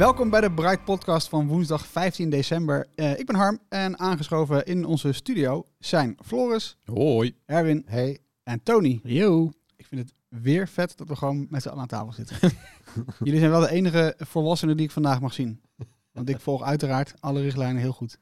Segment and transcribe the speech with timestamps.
[0.00, 2.88] Welkom bij de Bright Podcast van woensdag 15 december.
[2.94, 7.36] Eh, ik ben Harm en aangeschoven in onze studio zijn Floris, Hoi.
[7.46, 9.00] Erwin Hey, en Tony.
[9.02, 9.52] yo.
[9.76, 12.36] Ik vind het weer vet dat we gewoon met z'n allen aan tafel zitten.
[13.24, 15.60] Jullie zijn wel de enige volwassenen die ik vandaag mag zien.
[16.12, 18.18] Want ik volg uiteraard alle richtlijnen heel goed.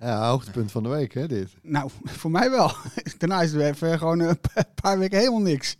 [0.00, 1.48] Ja, hoogtepunt van de week, hè, dit.
[1.62, 1.90] Nou,
[2.20, 2.72] voor mij wel.
[3.18, 5.76] Daarna is het weer even gewoon een pa- paar weken helemaal niks.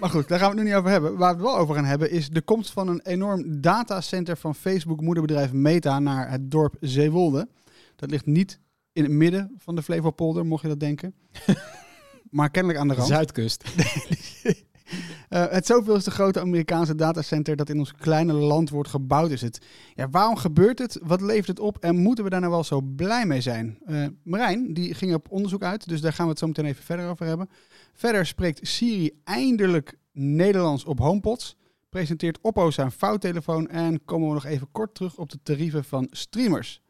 [0.00, 1.16] Maar goed, daar gaan we het nu niet over hebben.
[1.16, 4.54] Waar we het wel over gaan hebben is de komst van een enorm datacenter van
[4.54, 7.48] Facebook moederbedrijf Meta naar het dorp Zeewolde.
[7.96, 8.60] Dat ligt niet
[8.92, 11.14] in het midden van de Flevopolder, mocht je dat denken.
[12.30, 13.08] maar kennelijk aan de rand.
[13.08, 13.64] Zuidkust.
[15.28, 19.66] Eh, het zoveelste grote Amerikaanse datacenter dat in ons kleine land wordt gebouwd is het.
[19.94, 20.98] Ja, waarom gebeurt het?
[21.02, 21.78] Wat levert het op?
[21.78, 23.78] En moeten we daar nou wel zo blij mee zijn?
[23.86, 26.84] Eh, Marijn, die ging op onderzoek uit, dus daar gaan we het zo meteen even
[26.84, 27.48] verder over hebben.
[27.92, 31.56] Verder spreekt Siri eindelijk Nederlands op HomePods.
[31.88, 36.06] Presenteert Oppo zijn fouttelefoon en komen we nog even kort terug op de tarieven van
[36.10, 36.82] streamers.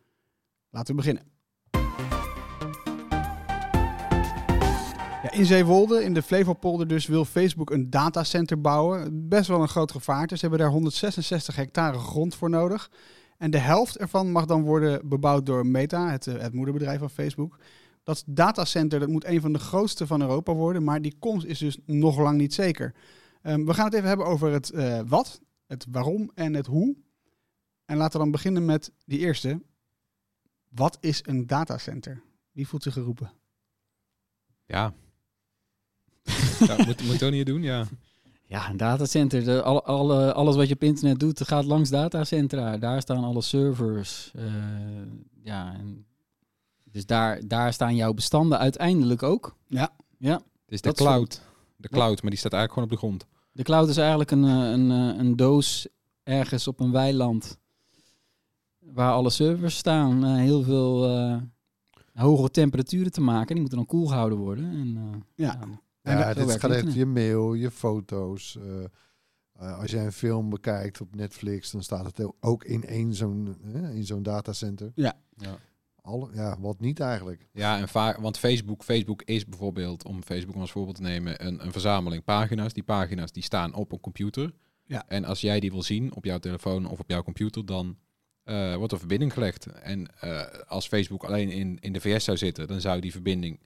[0.71, 1.38] Laten we beginnen.
[5.23, 9.29] Ja, in Zeewolde, in de Flevopolder dus, wil Facebook een datacenter bouwen.
[9.29, 10.35] Best wel een groot gevaarte.
[10.35, 12.91] Ze hebben daar 166 hectare grond voor nodig.
[13.39, 17.11] En de helft ervan mag dan worden bebouwd door Meta, het, eh, het moederbedrijf van
[17.11, 17.59] Facebook.
[18.03, 21.59] Dat datacenter dat moet een van de grootste van Europa worden, maar die komst is
[21.59, 22.95] dus nog lang niet zeker.
[23.43, 26.97] Ehm, we gaan het even hebben over het eh, wat, het waarom en het hoe.
[27.85, 29.63] En laten we dan beginnen met die eerste.
[30.69, 32.23] Wat is een datacenter?
[32.53, 33.33] Wie voelt zich geroepen?
[34.65, 34.93] Ja.
[36.59, 37.63] Ja moet, moet Tony het doen?
[37.63, 37.87] Ja.
[38.47, 39.45] Ja, een datacenter.
[39.45, 42.77] De, alle, alle, alles wat je op internet doet, gaat langs datacentra.
[42.79, 44.31] Daar staan alle servers.
[44.35, 44.45] eh,
[45.43, 46.07] ja, en
[46.85, 49.57] dus daar, daar staan jouw bestanden uiteindelijk ook.
[49.67, 49.91] Ja.
[50.19, 50.33] Ja.
[50.35, 51.43] Het is de Dat cloud.
[51.77, 53.27] De cloud, maar die staat eigenlijk gewoon op de grond.
[53.53, 55.89] De cloud is eigenlijk een, eh, een, eh, een doos
[56.23, 57.59] ergens op een weiland.
[58.79, 60.25] Waar alle servers staan.
[60.25, 61.37] Eh, heel veel eh,
[62.15, 63.47] hoge temperaturen te maken.
[63.49, 64.65] Die moeten dan koel gehouden worden.
[64.65, 65.59] En, eh, Ja.
[66.11, 68.57] Ja, Ja, zo dit werkt gaat echt je mail, je foto's.
[68.57, 68.85] eh,
[69.53, 73.57] eh, als jij een film bekijkt op Netflix, dan staat het ook in één zo'n
[73.93, 74.93] in zo'n datacenter.
[74.95, 75.21] Ja.
[75.37, 75.59] Ja.
[76.01, 77.49] Alle, ja, wat niet eigenlijk.
[77.53, 81.65] Ja, en vaak, want Facebook, Facebook is bijvoorbeeld, om Facebook als voorbeeld te nemen, een,
[81.65, 82.73] een verzameling pagina's.
[82.73, 84.53] Die pagina's die staan op een computer.
[84.85, 85.05] Ja.
[85.09, 87.97] En als jij die wil zien op jouw telefoon of op jouw computer, dan
[88.45, 89.67] eh, wordt er verbinding gelegd.
[89.67, 93.61] En eh, als Facebook alleen in, in de VS zou zitten, dan zou die verbinding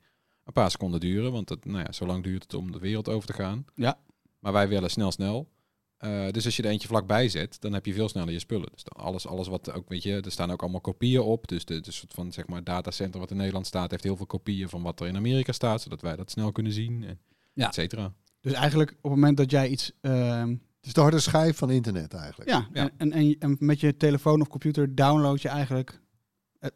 [0.45, 1.33] een paar seconden duren.
[1.33, 3.65] Want het, nou ja, zo lang duurt het om de wereld over te gaan.
[3.75, 3.99] Ja.
[4.39, 5.49] Maar wij willen snel, snel.
[5.97, 8.69] Eh, dus als je er eentje vlakbij zet, dan heb je veel sneller je spullen.
[8.73, 11.49] Dus alles, alles wat ook, weet je, er staan ook allemaal kopieën op.
[11.49, 14.27] Dus de, de soort van, zeg maar, datacenter wat in Nederland staat, heeft heel veel
[14.27, 17.19] kopieën van wat er in Amerika staat, zodat wij dat snel kunnen zien, en
[17.53, 17.67] Ja.
[17.67, 18.13] et cetera.
[18.41, 19.93] Dus eigenlijk op het moment dat jij iets...
[20.01, 22.51] ehm, Het is de harde schijf van internet eigenlijk.
[22.51, 22.91] ja, Ja.
[22.97, 26.01] En, en, en met je telefoon of computer download je eigenlijk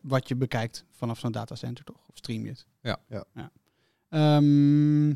[0.00, 2.08] wat je bekijkt vanaf zo'n datacenter, toch?
[2.08, 2.66] Of stream je het?
[2.80, 2.98] Ja.
[3.08, 3.50] Ja.
[4.08, 5.14] Ehm,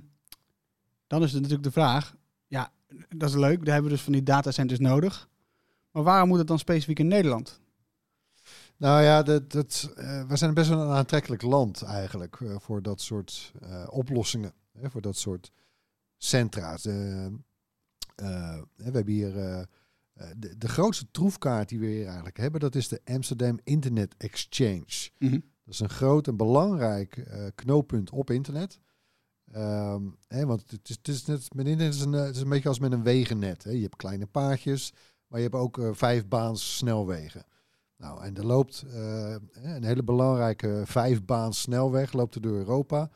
[1.07, 2.15] dan is het natuurlijk de vraag,
[2.47, 2.73] ja,
[3.09, 5.29] dat is leuk, daar hebben we dus van die datacenters nodig.
[5.91, 7.61] Maar waarom moet het dan specifiek in Nederland?
[8.77, 12.83] Nou ja, dat, dat, eh, we zijn best wel een aantrekkelijk land eigenlijk eh, voor
[12.83, 14.53] dat soort eh, oplossingen.
[14.79, 15.51] Hè, voor dat soort
[16.17, 16.87] centra's.
[16.87, 17.33] Eh, eh,
[18.77, 19.67] we hebben hier
[20.37, 22.61] de, de grootste troefkaart die we hier eigenlijk hebben.
[22.61, 25.11] Dat is de Amsterdam Internet Exchange.
[25.65, 28.81] Dat is een groot en belangrijk eh, knooppunt op internet.
[29.53, 32.43] Ehm, hè, want het is, het is net met internet is een, eh, het is
[32.43, 33.65] een beetje als met een wegennet.
[33.65, 33.71] Hè.
[33.71, 34.93] Je hebt kleine paadjes,
[35.27, 37.45] maar je hebt ook eh, vijf baans snelwegen.
[37.97, 43.11] Nou, en er loopt eh, een hele belangrijke vijfbaans snelweg loopt er door Europa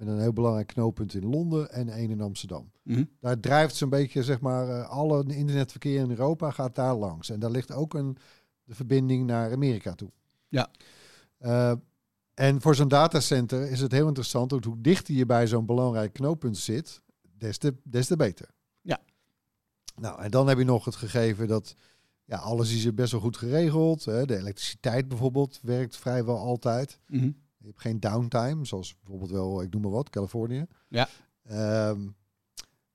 [0.00, 2.70] Met een heel belangrijk knooppunt in Londen en één in Amsterdam.
[2.82, 3.04] Mhm.
[3.20, 7.30] Daar drijft zo'n beetje, zeg maar, eh, alle internetverkeer in Europa gaat daar langs.
[7.30, 8.16] En daar ligt ook een,
[8.64, 10.10] de verbinding naar Amerika toe.
[10.48, 10.70] Ja.
[11.38, 11.72] Eh,
[12.34, 16.12] en voor zo'n datacenter is het heel interessant, dat hoe dichter je bij zo'n belangrijk
[16.12, 17.02] knooppunt zit,
[17.36, 18.48] des te, des te beter.
[18.80, 19.00] Ja.
[19.96, 21.74] Nou, en dan heb je nog het gegeven dat
[22.24, 24.04] ja, alles is hier best wel goed geregeld.
[24.04, 24.24] Hè.
[24.26, 26.98] De elektriciteit bijvoorbeeld werkt vrijwel altijd.
[27.06, 27.30] Mhm.
[27.60, 30.66] Je hebt geen downtime, zoals bijvoorbeeld wel, ik noem maar wat, Californië.
[30.88, 31.08] Ja.
[31.42, 32.08] Ehm,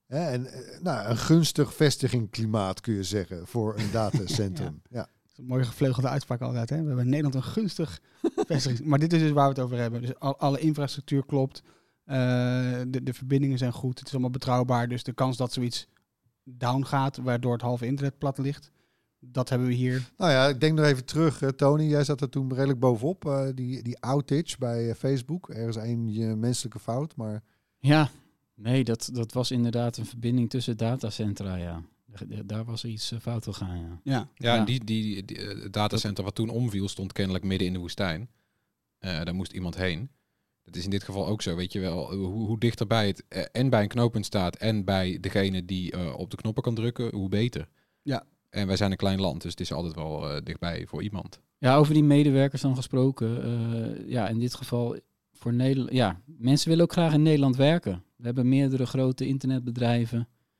[0.05, 4.81] hè, en eh, nou, een gunstig vestigingsklimaat kun je zeggen voor een datacentrum.
[4.89, 4.99] ja.
[5.01, 6.69] Dat is een mooie gevleugelde uitspraak altijd.
[6.69, 6.75] Hè?
[6.81, 8.01] We hebben in Nederland een gunstig
[8.47, 8.87] vestiging.
[8.87, 10.01] Maar dit is dus waar we het over hebben.
[10.01, 11.61] Dus al, alle infrastructuur klopt.
[12.05, 12.15] eh,
[12.87, 13.97] de, de verbindingen zijn goed.
[13.97, 14.87] Het is allemaal betrouwbaar.
[14.87, 15.87] Dus de kans dat zoiets
[16.43, 18.71] down gaat, waardoor het halve internet plat ligt,
[19.31, 20.09] dat hebben we hier.
[20.17, 21.41] Nou ja, ik denk nog even terug.
[21.41, 23.25] eh, Tony, jij zat er toen redelijk bovenop.
[23.25, 25.49] eh, die, die outage bij eh, Facebook.
[25.49, 27.43] Ergens een je menselijke fout, maar...
[27.79, 28.09] Ja,
[28.55, 31.81] nee, dat, dat was inderdaad een verbinding tussen datacentra, ja.
[32.45, 33.99] Daar was er iets fout gegaan, ja.
[34.03, 34.57] Ja, Ja, Ja.
[34.59, 38.29] en die, die, die, het datacenter wat toen omviel stond kennelijk midden in de woestijn.
[38.97, 40.09] Eh, daar moest iemand heen.
[40.63, 42.13] Dat is in dit geval ook zo, weet je wel.
[42.15, 46.13] Hoe, hoe dichterbij het eh, en bij een knooppunt staat en bij degene die eh,
[46.17, 47.67] op de knoppen kan drukken, hoe beter.
[48.01, 48.23] Ja.
[48.55, 51.39] En wij zijn een klein land, dus het is altijd wel eh, dichtbij voor iemand.
[51.57, 53.43] Ja, over die medewerkers dan gesproken.
[53.43, 54.97] eh, ja, in dit geval
[55.33, 55.91] voor Nederland.
[55.93, 58.03] Ja, mensen willen ook graag in Nederland werken.
[58.15, 60.19] We hebben meerdere grote internetbedrijven.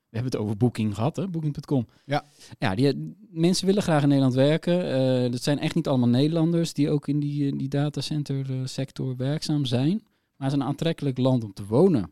[0.10, 1.28] We hebben het over Booking gehad, hè?
[1.28, 1.88] Booking.com.
[2.06, 2.26] Ja.
[2.60, 4.94] Ja, die, mensen willen graag in Nederland werken.
[4.94, 9.66] Eh dat zijn echt niet allemaal Nederlanders die ook in die, die datacenter sector werkzaam
[9.66, 10.02] zijn.
[10.36, 12.12] Maar het is een aantrekkelijk land om te wonen.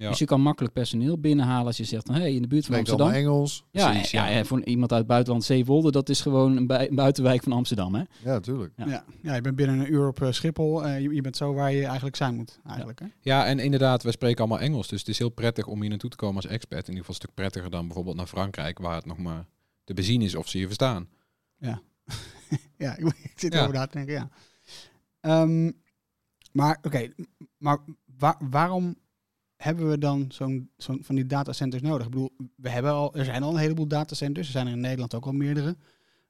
[0.00, 0.08] Ja.
[0.08, 2.74] Dus je kan makkelijk personeel binnenhalen als je zegt, van, hey, in de buurt van
[2.74, 3.22] Spreekt Amsterdam.
[3.22, 3.64] Engels.
[3.70, 4.26] Ja, Precies, ja.
[4.28, 4.36] ja.
[4.36, 7.52] ja, voor iemand uit het buitenland, Zeewolde, dat is gewoon een, bui- een buitenwijk van
[7.52, 7.94] Amsterdam.
[7.94, 8.00] Hè?
[8.00, 8.72] Ja, natuurlijk.
[8.76, 8.86] Ja.
[8.86, 9.04] ja.
[9.22, 9.34] Ja.
[9.34, 10.84] je bent binnen een uur op eh, Schiphol.
[10.84, 12.60] eh, je, je bent zo waar je eigenlijk zijn moet.
[12.66, 13.06] Eigenlijk, hè?
[13.20, 14.88] Ja, en inderdaad, wij spreken allemaal Engels.
[14.88, 16.78] Dus het is heel prettig om hier naartoe te komen als expat.
[16.88, 19.46] In ieder geval een stuk prettiger dan bijvoorbeeld naar Frankrijk, waar het nog maar
[19.84, 21.08] te bezien is of ze je verstaan.
[21.58, 21.82] Ja,
[22.96, 23.58] ik, ik zit Ja.
[23.58, 24.28] erover na te denken, ja.
[25.20, 25.70] Ehm,
[26.52, 27.08] maar oké,
[27.58, 27.78] maar
[28.18, 28.96] waar- waarom
[29.62, 32.06] hebben we dan zo'n zo'n van die datacenters nodig?
[32.06, 34.46] Ik bedoel, we hebben al, er zijn al een heleboel datacenters.
[34.46, 35.76] Er zijn er in Nederland ook al meerdere.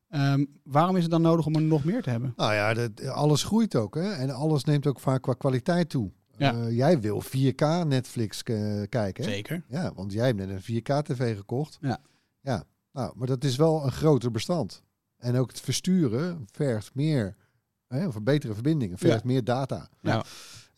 [0.09, 2.33] Ehm, waarom is het dan nodig om er nog meer te hebben?
[2.37, 3.95] Nou ja, dat, alles groeit ook.
[3.95, 4.13] Hè?
[4.13, 6.11] En alles neemt ook vaak qua kwaliteit toe.
[6.37, 6.55] Ja.
[6.55, 9.25] Eh, jij wil 4K Netflix eh, kijken.
[9.25, 9.31] Hè?
[9.31, 9.63] Zeker.
[9.69, 11.79] Ja, want jij hebt net een 4K-tv gekocht.
[11.81, 11.99] Ja.
[12.43, 14.83] Ja, nou, maar dat is wel een groter bestand.
[15.19, 17.37] En ook het versturen vergt meer,
[17.89, 19.89] hè, of betere verbindingen, vergt meer data.
[20.01, 20.25] Ja.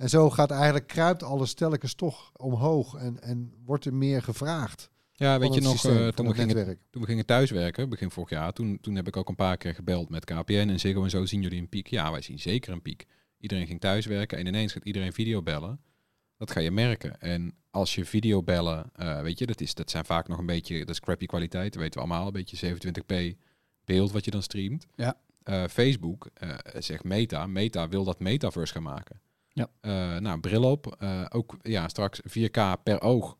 [0.03, 4.91] En zo gaat eigenlijk, kruipt alles telkens toch omhoog en, en wordt er meer gevraagd.
[5.13, 8.31] Ja, weet je nog, systeem, eh, toen, we gingen, toen we gingen thuiswerken, begin vorig
[8.31, 11.11] jaar, toen, toen heb ik ook een paar keer gebeld met KPN en Ziggo en
[11.11, 11.25] zo.
[11.27, 11.87] Zien jullie een piek?
[11.87, 13.07] Ja, wij zien zeker een piek.
[13.39, 15.81] Iedereen ging thuiswerken en ineens gaat iedereen videobellen.
[16.37, 17.21] Dat ga je merken.
[17.21, 20.79] En als je videobellen, eh weet je, dat, is, dat zijn vaak nog een beetje,
[20.79, 22.27] dat is crappy kwaliteit, dat weten we allemaal.
[22.27, 23.39] Een beetje 27p
[23.85, 24.87] beeld wat je dan streamt.
[24.95, 25.17] Ja.
[25.43, 29.21] Eh, Facebook eh, zegt Meta, Meta wil dat metaverse gaan maken.
[29.53, 29.69] Ja.
[29.81, 30.97] Eh, nou, bril op.
[30.99, 33.39] eh, ook ja, straks 4K per oog.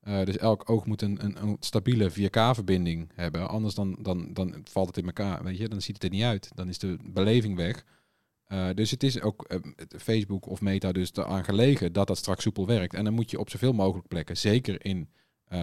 [0.00, 3.48] Eh, dus elk oog moet een, een, een stabiele 4K-verbinding hebben.
[3.48, 5.44] Anders dan, dan, dan valt het in elkaar.
[5.44, 6.50] Weet je, dan ziet het er niet uit.
[6.54, 7.84] Dan is de beleving weg.
[8.74, 9.58] Dus het is ook
[9.98, 12.94] Facebook of Meta dus eraan gelegen dat dat straks soepel werkt.
[12.94, 15.08] En dan moet je op zoveel mogelijk plekken, zeker in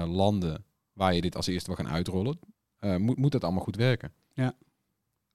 [0.05, 2.39] landen waar je dit als eerste wil gaan uitrollen,
[2.97, 4.13] moet, moet dat allemaal goed werken.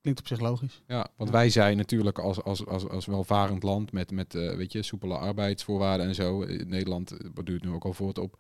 [0.03, 0.83] Klinkt op zich logisch.
[0.87, 1.37] Ja, want Ja.
[1.37, 5.17] wij zijn natuurlijk als, als, als, als welvarend land met, met eh, weet je, soepele
[5.19, 6.43] arbeidsvoorwaarden en zo.
[6.43, 8.39] In Nederland eh, borduurt nu ook al voort op,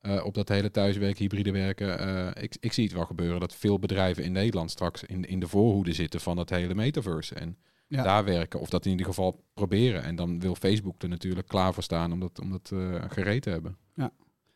[0.00, 1.98] eh, op dat hele thuiswerk, hybride werken.
[1.98, 5.40] Eh, ik, ik zie het wel gebeuren dat veel bedrijven in Nederland straks in, in
[5.40, 7.34] de voorhoede zitten van dat hele metaverse.
[7.34, 8.02] En Ja.
[8.02, 10.02] daar werken, of dat in ieder geval proberen.
[10.02, 13.42] En dan wil Facebook er natuurlijk klaar voor staan om dat, om dat eh, gereed
[13.42, 13.76] te hebben.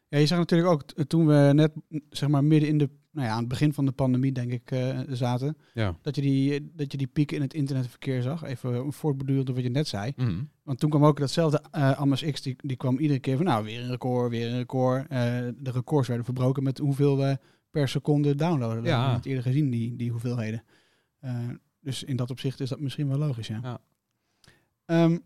[0.08, 1.72] Ja, je zag natuurlijk ook toen we net
[2.10, 4.70] zeg maar midden in de, nou ja, aan het begin van de pandemie denk ik
[4.70, 5.96] eh, zaten, Ja.
[6.02, 8.42] dat je, die, dat je die piek in het internetverkeer zag.
[8.44, 10.12] Even voortbedurend op wat je net zei.
[10.16, 10.42] Mhm.
[10.62, 13.80] Want toen kwam ook datzelfde Amas X, die, die kwam iedere keer van nou, weer
[13.80, 15.06] een record, weer een record.
[15.08, 15.18] Eh,
[15.56, 17.38] de records werden verbroken met hoeveel we
[17.70, 18.84] per seconde downloaden.
[18.84, 19.12] Ja.
[19.12, 20.62] Dat we eerder gezien, die, die hoeveelheden.
[21.80, 23.60] Dus in dat opzicht is dat misschien wel logisch, ja.
[23.62, 23.80] Ja.
[24.84, 25.18] Ehm,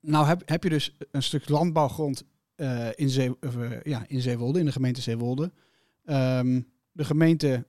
[0.00, 2.24] nou heb, heb je dus een stuk landbouwgrond
[2.94, 5.52] in, Zee, of, ja, in Zeewolde, in de gemeente Zeewolde.
[6.04, 6.60] Ehm,
[6.92, 7.64] de gemeente, in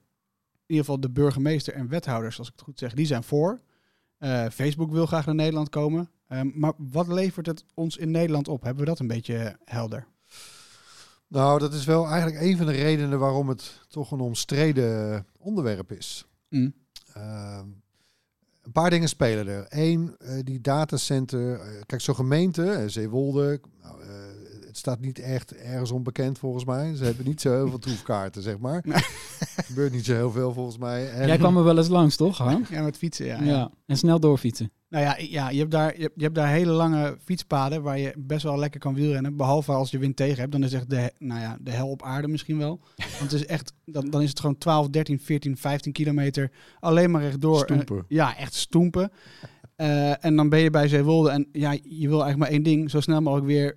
[0.66, 3.60] ieder geval de burgemeester en wethouders, als ik het goed zeg, die zijn voor.
[4.18, 6.10] Eh, Facebook wil graag naar Nederland komen.
[6.28, 8.62] Ehm, maar wat levert het ons in Nederland op?
[8.62, 10.06] Hebben we dat een beetje helder?
[11.28, 15.92] Nou, dat is wel eigenlijk een van de redenen waarom het toch een omstreden onderwerp
[15.92, 16.26] is.
[16.48, 16.74] Mm.
[17.12, 17.66] Ehm,
[18.62, 19.66] een paar dingen spelen er.
[19.68, 21.60] Eén, eh, die datacenter.
[21.60, 23.60] eh, kijk, zo'n gemeente, Zeewolde.
[23.82, 24.00] Nou,
[24.76, 26.94] het staat niet echt ergens onbekend volgens mij.
[26.94, 28.84] Ze hebben niet zo heel veel troefkaarten, zeg maar.
[29.56, 31.10] Er gebeurt niet zo heel veel volgens mij.
[31.10, 32.66] En, Jij kwam er wel eens langs, toch, Han?
[32.70, 33.42] Ja, met fietsen, ja.
[33.42, 33.70] Ja, ja.
[33.86, 34.70] en snel doorfietsen.
[34.88, 37.98] Nou ja, ja je, hebt daar, je, hebt, je hebt daar hele lange fietspaden waar
[37.98, 39.36] je best wel lekker kan wielrennen.
[39.36, 40.52] Behalve als je wind tegen hebt.
[40.52, 42.80] Dan is echt de, nou ja, de hel op aarde misschien wel.
[42.96, 47.10] Want het is echt, dan, dan is het gewoon 12, 13, 14, 15 kilometer alleen
[47.10, 47.58] maar rechtdoor.
[47.58, 47.96] Stoempen.
[47.96, 49.10] Eh, ja, echt stoempen.
[49.76, 52.90] Eh, en dan ben je bij Zeewolde en ja, je wil eigenlijk maar één ding.
[52.90, 53.76] Zo snel mogelijk weer,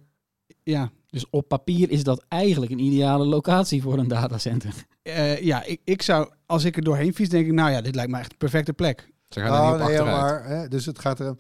[0.70, 4.74] ja, Dus op papier is dat eigenlijk een ideale locatie voor een datacenter.
[5.02, 7.96] eh, ja ik, ik zou, als ik er doorheen fiets, denk ik, nou ja, dit
[7.96, 9.10] lijkt me echt de perfecte plek.
[9.30, 10.22] Ze gaan er Nou, niet op nee, achteruit.
[10.22, 11.36] maar, hè, dus het gaat er.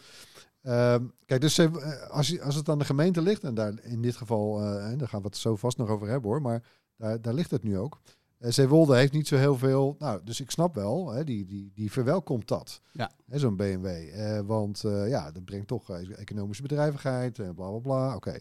[0.62, 1.68] ehm, kijk, dus eh,
[2.10, 4.96] als, je, als het aan de gemeente ligt, en daar in dit geval, eh, hè,
[4.96, 6.64] daar gaan we het zo vast nog over hebben hoor, maar
[6.98, 8.00] daar, daar ligt het nu ook.
[8.40, 9.96] Uh, Zeewolde heeft niet zo heel veel.
[10.00, 12.82] Nou, dus ik snap wel, hè, die, die, die verwelkomt dat.
[12.92, 13.12] Ja.
[13.30, 13.86] Hè, Zo'n BMW.
[13.86, 18.16] Eh, want eh, ja, dat brengt toch economische bedrijvigheid en bla bla bla.
[18.16, 18.40] Oké.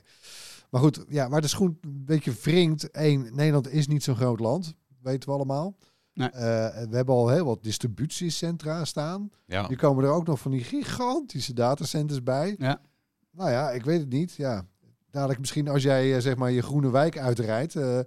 [0.70, 2.90] Maar goed, ja, waar de schoen een beetje wringt.
[2.90, 4.74] één, Nederland is niet zo'n groot land.
[5.02, 5.76] Weten we allemaal.
[6.14, 6.30] Nee.
[6.30, 6.40] Eh,
[6.90, 9.30] we hebben al heel wat distributiecentra staan.
[9.46, 9.68] Ja.
[9.68, 12.54] Nu komen er ook nog van die gigantische datacenters bij.
[12.58, 12.80] Ja.
[13.30, 14.34] Nou ja, ik weet het niet.
[14.34, 14.66] Ja,
[15.10, 17.98] dadelijk misschien als jij zeg maar je groene wijk uitrijdt eh,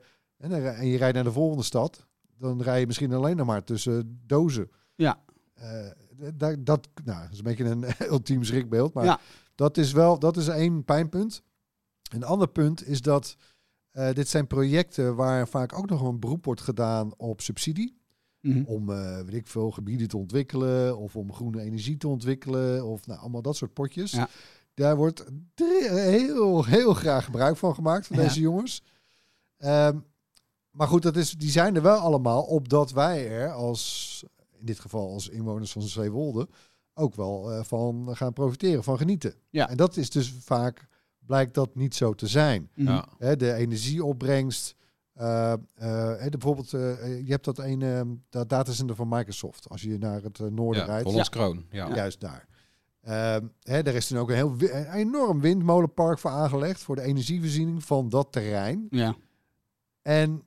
[0.41, 2.07] en, dan en je rijdt naar de volgende stad,
[2.37, 4.69] dan rij je misschien alleen nog maar tussen dozen.
[4.95, 5.23] Ja.
[5.53, 5.85] Eh,
[6.19, 9.19] d- dat, dat, nou, dat is een beetje een ultiem schrikbeeld, maar Ja.
[9.55, 11.41] dat is wel dat is één pijnpunt.
[12.13, 13.35] Een ander punt is dat
[13.91, 17.99] eh, dit zijn projecten waar vaak ook nog een beroep wordt gedaan op subsidie
[18.41, 18.63] Mhm.
[18.65, 23.07] om, eh, weet ik veel, gebieden te ontwikkelen of om groene energie te ontwikkelen of
[23.07, 24.11] nou, allemaal dat soort potjes.
[24.11, 24.27] Ja.
[24.73, 28.23] Daar wordt heel, heel graag gebruik van gemaakt van Ja.
[28.23, 28.83] deze jongens.
[29.57, 29.97] Ehm,
[30.71, 34.23] maar goed, dat is, die zijn er wel allemaal opdat wij er als,
[34.59, 36.47] in dit geval als inwoners van Zeewolde,
[36.93, 39.33] ook wel eh, van gaan profiteren, van genieten.
[39.49, 39.69] Ja.
[39.69, 40.87] En dat is dus vaak,
[41.25, 42.69] blijkt dat niet zo te zijn.
[42.75, 42.87] Mhm.
[42.91, 43.05] Ja.
[43.17, 44.75] Hè, de energieopbrengst.
[45.13, 45.59] eh, eh,
[46.17, 49.69] hè, de- bijvoorbeeld, je hebt dat een eh, dat datacenter van Microsoft.
[49.69, 51.65] Als je naar het noorden Ja, rijdt, Hollands Kroon.
[51.71, 51.95] Ja.
[51.95, 52.47] juist daar.
[53.01, 57.01] Ehm, hè, daar is toen ook een heel een enorm windmolenpark voor aangelegd voor de
[57.01, 58.87] energievoorziening van dat terrein.
[58.89, 59.15] Ja.
[60.01, 60.43] En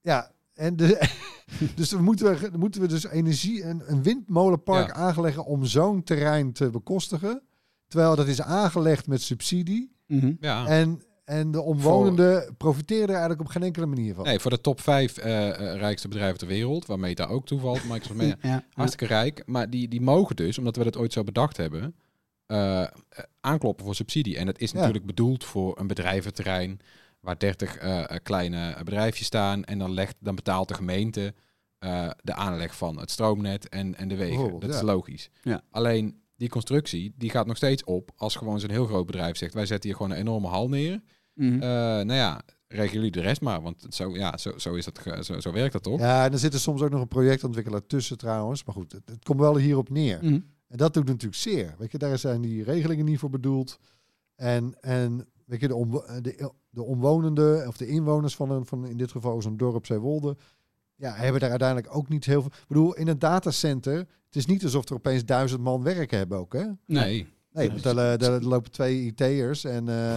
[0.00, 1.08] ja, en de,
[1.76, 4.94] dus dan moeten we, moeten we dus energie en een windmolenpark Ja.
[4.94, 7.42] aanleggen om zo'n terrein te bekostigen.
[7.88, 9.92] Terwijl dat is aangelegd met subsidie.
[10.06, 10.32] Mhm.
[10.40, 10.66] Ja.
[10.66, 14.24] En, en de omwonenden profiteren er eigenlijk op geen enkele manier van.
[14.24, 18.48] Nee, voor de top 5 rijkste bedrijven ter wereld, waar Meta ook toevalt, Microsoft Meta,
[18.48, 18.64] Ja.
[18.72, 19.42] hartstikke rijk.
[19.46, 21.94] Maar die, die mogen dus, omdat we dat ooit zo bedacht hebben,
[22.46, 22.88] eh, eh,
[23.40, 24.36] aankloppen voor subsidie.
[24.36, 24.76] En dat is Ja.
[24.78, 26.80] natuurlijk bedoeld voor een bedrijventerrein
[27.20, 29.64] waar 30 eh, eh, kleine bedrijfjes staan.
[29.64, 31.34] En dan, legt, dan betaalt de gemeente
[31.78, 34.60] eh, de aanleg van het stroomnet en, en de wegen.
[34.60, 35.30] Dat is logisch.
[35.42, 35.62] Ja.
[35.70, 39.54] Alleen die constructie, die gaat nog steeds op als gewoon zo'n heel groot bedrijf zegt,
[39.54, 41.02] wij zetten hier gewoon een enorme hal neer.
[41.34, 41.58] Mhm.
[41.58, 45.40] Nou ja, regelen jullie de rest maar, want zo, ja, zo, zo, is dat, zo,
[45.40, 46.00] zo werkt dat toch?
[46.00, 48.64] Ja, en er zit er soms ook nog een projectontwikkelaar tussen trouwens.
[48.64, 50.18] Maar goed, het, het komt wel hierop neer.
[50.22, 50.38] Mhm.
[50.68, 51.74] En dat doet natuurlijk zeer.
[51.78, 53.78] Weet je, daar zijn die regelingen niet voor bedoeld.
[54.34, 58.96] En, en weet je, de, de, de omwonenden of de inwoners van, een, van in
[58.96, 60.36] dit geval zo'n dorp Zeewolde,
[60.94, 62.50] ja, hebben daar uiteindelijk ook niet heel veel.
[62.52, 66.38] Ik bedoel, in een datacenter, het is niet alsof er opeens duizend man werk hebben
[66.38, 66.64] ook, hè?
[66.86, 67.26] Nee.
[67.52, 70.14] Nee, want er, er lopen twee IT'ers en eh,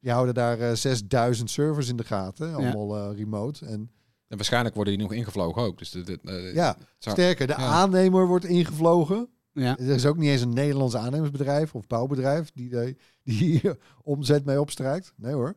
[0.00, 3.66] die houden daar eh, 6000 servers in de gaten, allemaal eh, remote.
[3.66, 3.90] En
[4.28, 5.78] En waarschijnlijk worden die nog ingevlogen ook.
[5.78, 7.58] Dus de, eh, ja, zou- sterker, de ja.
[7.58, 9.28] aannemer wordt ingevlogen.
[9.52, 9.78] Ja.
[9.78, 14.60] Er is ook niet eens een Nederlands aannemersbedrijf of bouwbedrijf die, die hier omzet mee
[14.60, 15.12] opstrijkt.
[15.16, 15.54] Nee hoor.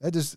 [0.00, 0.36] Hè, dus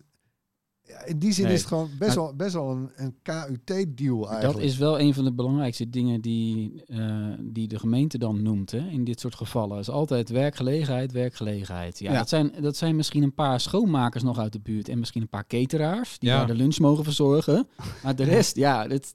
[0.86, 1.52] ja, in die zin Nee.
[1.52, 4.58] is het gewoon best Maar- wel, best wel een, een KUT-deal eigenlijk.
[4.58, 8.70] Dat is wel een van de belangrijkste dingen die, eh, die de gemeente dan noemt
[8.70, 9.78] hè, in dit soort gevallen.
[9.78, 11.98] is altijd werkgelegenheid, werkgelegenheid.
[11.98, 12.18] Ja, Ja.
[12.18, 15.28] Dat zijn, dat zijn misschien een paar schoonmakers nog uit de buurt en misschien een
[15.28, 16.36] paar cateraars die Ja.
[16.38, 17.68] daar de lunch mogen verzorgen.
[18.02, 19.14] Maar de rest, ja, het,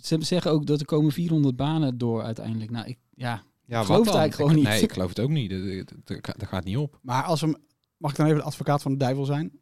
[0.00, 2.70] ze zeggen ook dat er komen 400 banen door uiteindelijk.
[2.70, 4.66] Nou, ik, ja, ja, geloof het eigenlijk gewoon Ik- niet.
[4.66, 5.50] Nee, ik geloof het ook niet.
[5.50, 5.60] Dat,
[6.04, 6.98] dat, dat- dat gaat niet op.
[7.02, 7.58] Maar als we,
[7.96, 9.52] mag ik dan even de advocaat van de duivel zijn?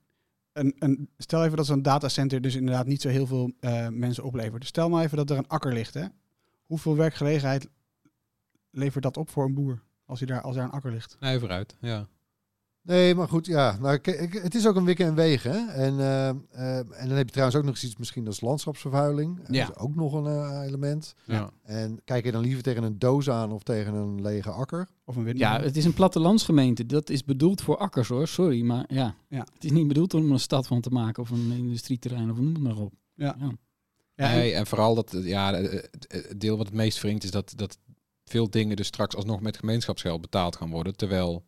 [0.52, 4.25] Een, een, stel even dat zo'n datacenter dus inderdaad niet zo heel veel eh, mensen
[4.25, 4.66] oplevert.
[4.66, 5.94] Stel nou even dat er een akker ligt.
[5.94, 6.06] Hè?
[6.66, 7.68] Hoeveel werkgelegenheid
[8.71, 11.16] levert dat op voor een boer als, hij daar, als daar een akker ligt?
[11.21, 11.76] Nee, vooruit.
[11.80, 12.09] Ja.
[12.85, 13.77] Nee, maar goed, ja.
[13.81, 13.99] Nou,
[14.43, 15.53] het is ook een wikken en wegen.
[15.53, 15.73] hè.
[15.73, 19.37] En, eh, eh, en dan heb je trouwens ook nog eens iets misschien als landschapsvervuiling.
[19.47, 19.62] Dat Ja.
[19.69, 21.15] is ook nog een eh, element.
[21.27, 21.51] Ja.
[21.62, 24.89] En kijk je dan liever tegen een doos aan of tegen een lege akker?
[25.05, 26.87] Of een ja, het is een plattelandsgemeente.
[26.87, 28.62] Dat is bedoeld voor akkers hoor, sorry.
[28.62, 29.47] Maar ja, Ja.
[29.55, 32.55] het is niet bedoeld om een stad van te maken of een industrieterrein of noem
[32.55, 32.93] het maar op.
[33.15, 33.37] Ja.
[33.39, 33.51] Ja.
[34.15, 37.53] Ja, en- nee, en vooral dat, ja, het, deel wat het meest wringt is dat,
[37.57, 37.79] dat
[38.25, 40.97] veel dingen dus straks alsnog met gemeenschapsgeld betaald gaan worden.
[40.97, 41.45] Terwijl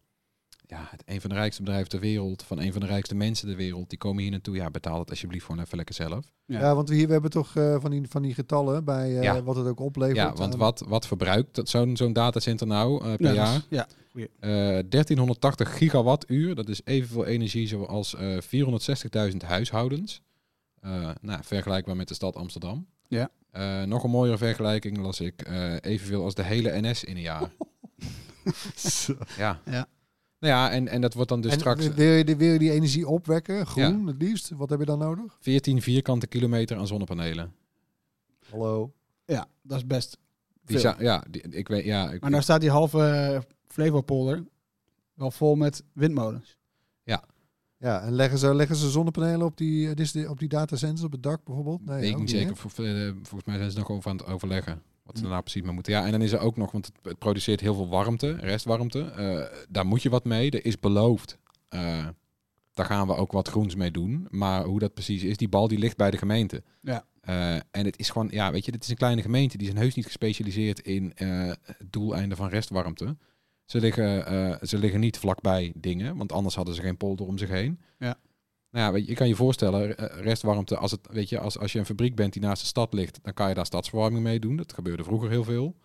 [0.75, 3.49] ja, het een van de rijkste bedrijven ter wereld, van een van de rijkste mensen
[3.49, 4.54] ter wereld, die komen hier naartoe.
[4.57, 6.25] Ja, betaal het alsjeblieft gewoon even lekker zelf.
[6.45, 6.61] Ja.
[6.61, 9.23] Ja, want we, hier, we hebben toch eh, van, die, van die getallen bij eh,
[9.23, 9.43] Ja.
[9.43, 10.16] wat het ook oplevert.
[10.16, 13.61] Ja, want aan- wat, wat verbruikt dat zo'n zo'n datacenter nou eh, per Ja, jaar?
[13.69, 13.87] ja.
[14.40, 14.50] Eh
[14.88, 18.37] 1380 gigawattuur, dat is evenveel energie zoals eh
[19.31, 20.23] 460.000 huishoudens.
[20.81, 22.87] Eh, nou, vergelijkbaar met de stad Amsterdam.
[23.09, 23.31] Ja.
[23.50, 25.43] Eh, nog een mooiere vergelijking las ik.
[25.43, 27.50] eh, evenveel als de hele NS in een jaar.
[28.76, 29.14] Zo.
[29.38, 29.61] ja.
[29.64, 29.87] Ja.
[30.45, 32.59] Nou ja, en, en dat wordt dan dus en straks wil, je, die- wil je
[32.59, 33.67] die energie opwekken?
[33.67, 34.51] Groen het liefst?
[34.51, 35.37] Wat heb je dan nodig?
[35.41, 37.53] 14 vierkante kilometer aan zonnepanelen.
[38.51, 38.93] Hallo?
[39.25, 40.19] ja, dat is best
[40.65, 44.45] Die zou- ja, die, ik weet, ja, ik, Maar nou staat die halve eh, Flevopolder
[45.15, 46.57] wel vol met windmolens.
[47.79, 51.23] Ja, en leggen ze, leggen ze zonnepanelen op die, eh, op die datacenters op het
[51.23, 51.85] dak bijvoorbeeld?
[51.85, 52.51] Nee, weet ik niet zeker.
[52.51, 54.83] Eh, Volgens mij zijn ze nog over aan het overleggen.
[55.04, 55.92] Wat ze nou precies mee moeten.
[55.92, 59.00] Ja, en dan is er ook nog, want het, produceert heel veel warmte, restwarmte.
[59.04, 60.50] Eh, daar moet je wat mee.
[60.50, 61.38] Er is beloofd.
[61.68, 62.08] eh,
[62.73, 64.26] daar gaan we ook wat groens mee doen.
[64.30, 66.62] Maar hoe dat precies is, die bal die ligt bij de gemeente.
[66.80, 67.04] Ja.
[67.20, 69.56] Eh, en het is gewoon, ja, weet je, dit is een kleine gemeente.
[69.56, 71.14] Die zijn heus niet gespecialiseerd in
[71.90, 73.16] doeleinden van restwarmte.
[73.64, 77.49] Ze liggen, ze liggen niet vlakbij dingen, want anders hadden ze geen polder om zich
[77.49, 77.80] heen.
[77.99, 78.18] Ja.
[78.75, 81.59] Nou ja, weet je, je kan je voorstellen, eh, restwarmte, als, het, weet je, als,
[81.59, 84.23] als je een fabriek bent die naast de stad ligt, dan kan je daar stadsverwarming
[84.23, 84.57] mee doen.
[84.57, 85.76] Dat gebeurde vroeger heel veel.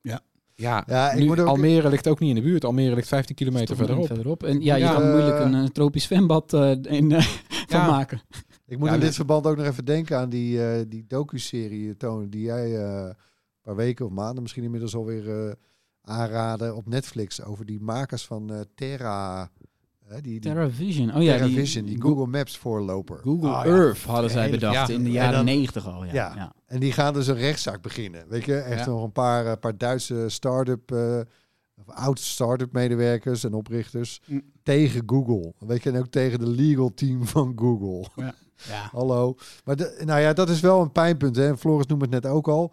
[0.00, 0.20] Ja.
[0.54, 2.64] Ja, Ja, ik nu, moet ook- Almere ligt ook niet in de buurt.
[2.64, 4.06] Almere ligt 15 kilometer verderop.
[4.06, 4.42] verderop.
[4.42, 7.22] En ja, je Ja, kan eh, moeilijk een, eh, tropisch zwembad eh, in, eh,
[7.68, 7.86] van Ja.
[7.86, 8.20] maken.
[8.66, 11.96] Ik moet Ja, in dit verband ook nog even denken aan die, eh die docu-serie,
[11.96, 13.14] Toon, die jij eh, een
[13.62, 15.52] paar weken of maanden misschien inmiddels alweer eh
[16.06, 19.50] aanraden op Netflix over die makers van eh, Terra,
[20.06, 21.14] hè, die, die TerraVision.
[21.14, 23.18] Oh ja, Terra die Vision, die Google Maps voorloper.
[23.18, 23.70] Google Oh ja.
[23.70, 24.94] Earth hadden zij bedacht ja.
[24.94, 26.04] in de En jaren 90 al.
[26.04, 26.12] Ja.
[26.12, 26.32] Ja.
[26.36, 26.52] Ja.
[26.66, 28.24] En die gaan dus een rechtszaak beginnen.
[28.28, 28.90] Weet je, echt Ja.
[28.90, 31.20] nog een paar, eh, paar Duitse start-up, eh,
[31.76, 34.42] of oud start-up medewerkers en oprichters Mm.
[34.62, 35.52] tegen Google.
[35.58, 38.06] Weet je, en ook tegen de legal team van Google.
[38.16, 38.34] Ja.
[38.92, 39.34] Hallo.
[39.64, 41.36] Maar de, nou ja, dat is wel een pijnpunt.
[41.36, 41.56] Hè.
[41.56, 42.72] Floris noemde het net ook al.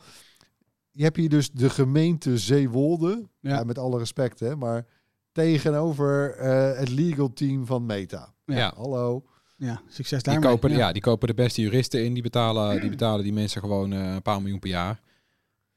[0.91, 3.27] Je hebt hier dus de gemeente Zeewolde.
[3.39, 3.49] Ja.
[3.57, 3.63] Ja.
[3.63, 4.55] met alle respect, hè.
[4.55, 4.85] Maar
[5.31, 8.33] tegenover eh, het legal team van Meta.
[8.45, 8.57] Ja.
[8.57, 8.73] Ja.
[8.75, 9.23] Hallo.
[9.57, 10.49] Ja, succes Die daarmee.
[10.51, 10.91] kopen, ja.
[10.91, 12.13] die kopen de beste juristen in.
[12.13, 14.99] Die betalen die, betalen die mensen gewoon eh, een paar miljoen per jaar.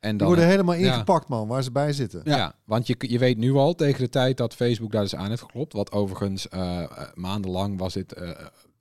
[0.00, 0.92] En Die dan, worden helemaal ja.
[0.92, 2.20] ingepakt, man, waar ze bij zitten.
[2.24, 2.54] Ja, Ja.
[2.64, 5.42] want je, je weet nu al tegen de tijd dat Facebook daar dus aan heeft
[5.42, 5.72] geklopt.
[5.72, 8.30] Wat overigens eh, eh, maandenlang was dit, eh,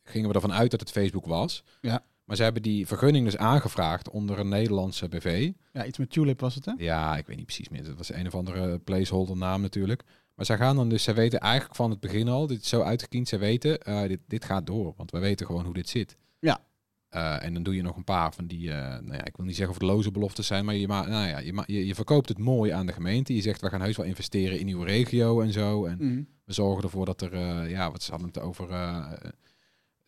[0.03, 1.63] gingen we ervan uit dat het Facebook was.
[1.81, 2.03] Ja.
[2.25, 5.51] Maar ze hebben die vergunning dus aangevraagd onder een Nederlandse BV.
[5.73, 6.73] Ja, iets met Tulip was het, hè?
[6.77, 7.83] Ja, ik weet niet precies meer.
[7.83, 10.03] Dat was een of andere placeholder naam natuurlijk.
[10.35, 12.81] Maar zij gaan dan dus, zij weten eigenlijk van het begin al, dit is zo
[12.81, 14.93] uitgekiend, zij weten, eh, dit, dit gaat door.
[14.97, 16.17] Want wij weten gewoon hoe dit zit.
[16.39, 16.59] Ja.
[17.09, 19.45] Eh, en dan doe je nog een paar van die, eh, nou ja, ik wil
[19.45, 21.85] niet zeggen of het loze beloftes zijn, maar je, ma nou ja, je, ma je,
[21.85, 23.35] je verkoopt het mooi aan de gemeente.
[23.35, 25.85] Je zegt, we gaan heus wel investeren in uw regio en zo.
[25.85, 26.21] En Mhm.
[26.45, 28.67] we zorgen ervoor dat er, ja, wat ze hadden het over,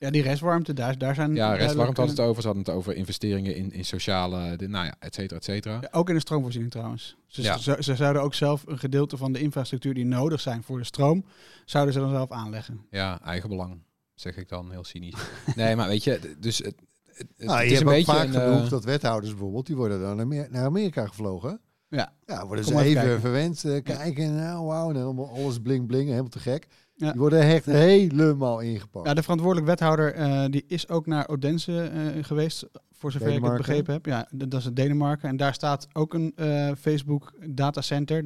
[0.05, 1.35] Ja, die restwarmte, daar, daar zijn...
[1.35, 2.41] ja, restwarmte hadden het over.
[2.41, 5.75] Ze hadden het over investeringen in, in sociale, de, nou ja, et cetera, et cetera.
[5.75, 7.15] eh, ja, ook in de stroomvoorziening trouwens.
[7.27, 7.57] Ze, Ja.
[7.57, 10.83] ze, ze zouden ook zelf een gedeelte van de infrastructuur die nodig zijn voor de
[10.83, 11.25] stroom,
[11.65, 12.85] zouden ze dan zelf aanleggen.
[12.89, 13.81] Ja, eigenbelang,
[14.15, 15.15] zeg ik dan heel cynisch.
[15.55, 18.11] nee, maar weet je, dus het, het, het Nou, is je een hebt ook beetje
[18.11, 21.59] vaak een, eh, genoeg dat wethouders bijvoorbeeld, die worden dan naar Amerika gevlogen.
[21.87, 22.13] Ja.
[22.25, 23.19] Ja, worden Kom ze even kijken.
[23.19, 26.67] verwend, eh, kijken, nou wauw, en helemaal alles bling bling, helemaal te gek.
[26.95, 27.11] Ja.
[27.11, 29.07] Die worden echt helemaal ingepakt.
[29.07, 33.43] Ja, de verantwoordelijk wethouder eh, die is ook naar Odense eh, geweest, voor zover ik
[33.43, 34.05] het begrepen heb.
[34.05, 35.29] Ja, dat is het Denemarken.
[35.29, 38.25] En daar staat ook een eh, Facebook datacenter.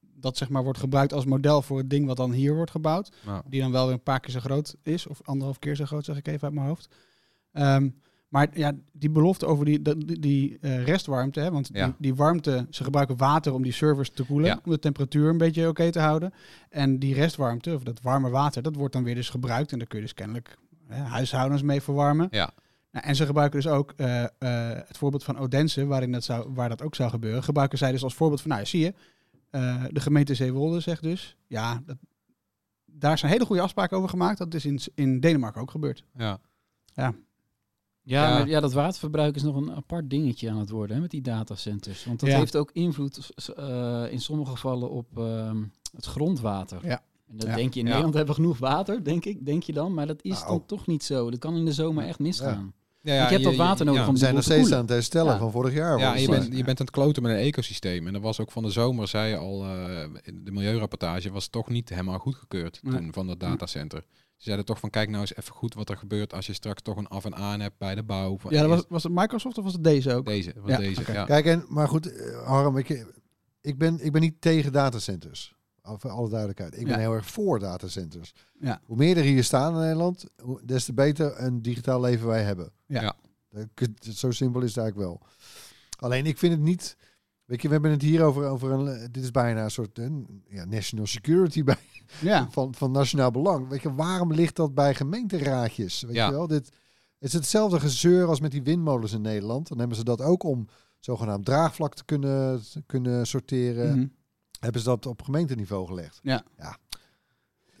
[0.00, 3.12] Dat zeg maar wordt gebruikt als model voor het ding wat dan hier wordt gebouwd.
[3.26, 5.06] nou, Die dan wel weer een paar keer zo groot is.
[5.06, 6.94] Of anderhalf keer zo groot, zeg ik even uit mijn hoofd.
[7.52, 7.88] Ehm,
[8.30, 11.40] maar ja, die belofte over die, die, die, eh, restwarmte.
[11.40, 11.84] Hè, want Ja.
[11.86, 14.46] die, die warmte, ze gebruiken water om die servers te koelen.
[14.48, 14.60] Ja.
[14.64, 16.32] Om de temperatuur een beetje oké te houden.
[16.68, 19.72] En die restwarmte, of dat warme water, dat wordt dan weer dus gebruikt.
[19.72, 22.28] En daar kun je dus kennelijk hè, huishoudens mee verwarmen.
[22.30, 22.50] ja,
[22.92, 24.28] Nou, en ze gebruiken dus ook eh, eh,
[24.86, 27.42] het voorbeeld van Odense, waarin dat zou, waar dat ook zou gebeuren.
[27.42, 28.94] Gebruiken zij dus als voorbeeld van, nou zie je,
[29.92, 31.96] de gemeente Zeewolde zegt dus, ja, dat,
[32.84, 34.38] daar zijn hele goede afspraken over gemaakt.
[34.38, 36.04] Dat is in, in Denemarken ook gebeurd.
[36.16, 36.38] ja.
[36.94, 37.14] Ja,
[38.10, 38.28] Ja.
[38.38, 41.20] Maar, ja, dat waterverbruik is nog een apart dingetje aan het worden hè, met die
[41.22, 42.04] datacenters.
[42.04, 42.36] Want dat Ja.
[42.38, 45.62] heeft ook invloed eh, in sommige gevallen op ehm,
[45.96, 46.78] het grondwater.
[46.82, 47.02] Ja.
[47.30, 47.54] En dat Ja.
[47.56, 47.90] denk je, in Ja.
[47.90, 49.94] Nederland hebben we genoeg water, denk ik, denk je dan.
[49.94, 50.46] Maar dat is Nou.
[50.46, 51.30] dan toch niet zo.
[51.30, 52.72] Dat kan in de zomer echt misgaan.
[53.02, 54.06] Ja, je hebt dat water nodig ja.
[54.06, 55.38] om We de zijn nog te steeds aan het herstellen Ja.
[55.38, 55.98] van vorig jaar.
[55.98, 58.06] Ja, je bent, je bent aan het kloten met een ecosysteem.
[58.06, 61.48] En dat was ook van de zomer, zei je al, eh, in de milieurapportage was
[61.48, 62.96] toch niet helemaal goedgekeurd Nee.
[63.00, 64.04] toen van dat datacenter.
[64.40, 66.82] Ze zeiden toch van, kijk nou eens even goed wat er gebeurt als je straks
[66.82, 68.38] toch een af en aan hebt bij de bouw.
[68.38, 70.24] Van Ja, dat was, was het Microsoft of was het deze ook?
[70.24, 71.24] deze, was Ja, deze, ja.
[71.24, 73.06] Kijk, en, maar goed, eh, Harm, ik,
[73.60, 75.54] ik ben, ik ben niet tegen datacenters.
[75.82, 76.74] Voor alle duidelijkheid.
[76.76, 76.98] Ik ben Ja.
[76.98, 78.32] heel erg voor datacenters.
[78.60, 78.80] Ja.
[78.84, 82.42] Hoe meer er hier staan in Nederland, hoe- des te beter een digitaal leven wij
[82.42, 82.72] hebben.
[82.86, 83.02] Ja.
[83.02, 83.16] Ja.
[84.12, 85.20] Zo simpel is het eigenlijk wel.
[85.98, 86.96] Alleen ik vind het niet.
[87.50, 89.12] Weet je, we hebben het hier over, over een.
[89.12, 91.76] Dit is bijna een soort een, ja, national security bij,
[92.20, 92.48] Ja.
[92.50, 93.68] van, van nationaal belang.
[93.68, 96.02] Weet je, waarom ligt dat bij gemeenteraadjes?
[96.02, 96.26] Weet Ja.
[96.26, 96.66] je wel, dit
[97.18, 99.68] het is hetzelfde gezeur als met die windmolens in Nederland.
[99.68, 100.66] Dan hebben ze dat ook om
[101.00, 103.96] zogenaamd draagvlak te kunnen, te kunnen sorteren.
[103.98, 104.06] Mhm.
[104.60, 106.18] Hebben ze dat op gemeenteniveau gelegd?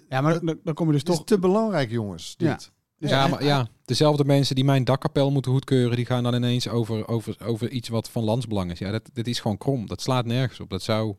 [0.08, 1.26] Ja, maar dan, dan kom je dus Het is toch...
[1.26, 2.36] te belangrijk, jongens.
[2.36, 2.48] Dit.
[2.48, 2.58] Ja.
[3.00, 6.68] Dus ja, maar ja, dezelfde mensen die mijn dakkapel moeten goedkeuren, die gaan dan ineens
[6.68, 8.78] over, over, over iets wat van landsbelang is.
[8.78, 9.86] Ja, dat, dat is gewoon krom.
[9.86, 10.70] Dat slaat nergens op.
[10.70, 11.14] Dat zou,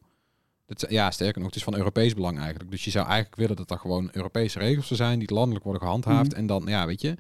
[0.66, 2.72] dat, ja, sterker nog, het is van Europees belang eigenlijk.
[2.72, 5.82] Dus je zou eigenlijk willen dat er gewoon Europese regels er zijn die landelijk worden
[5.82, 6.30] gehandhaafd.
[6.30, 6.40] Mhm.
[6.40, 7.16] En dan, ja, weet je,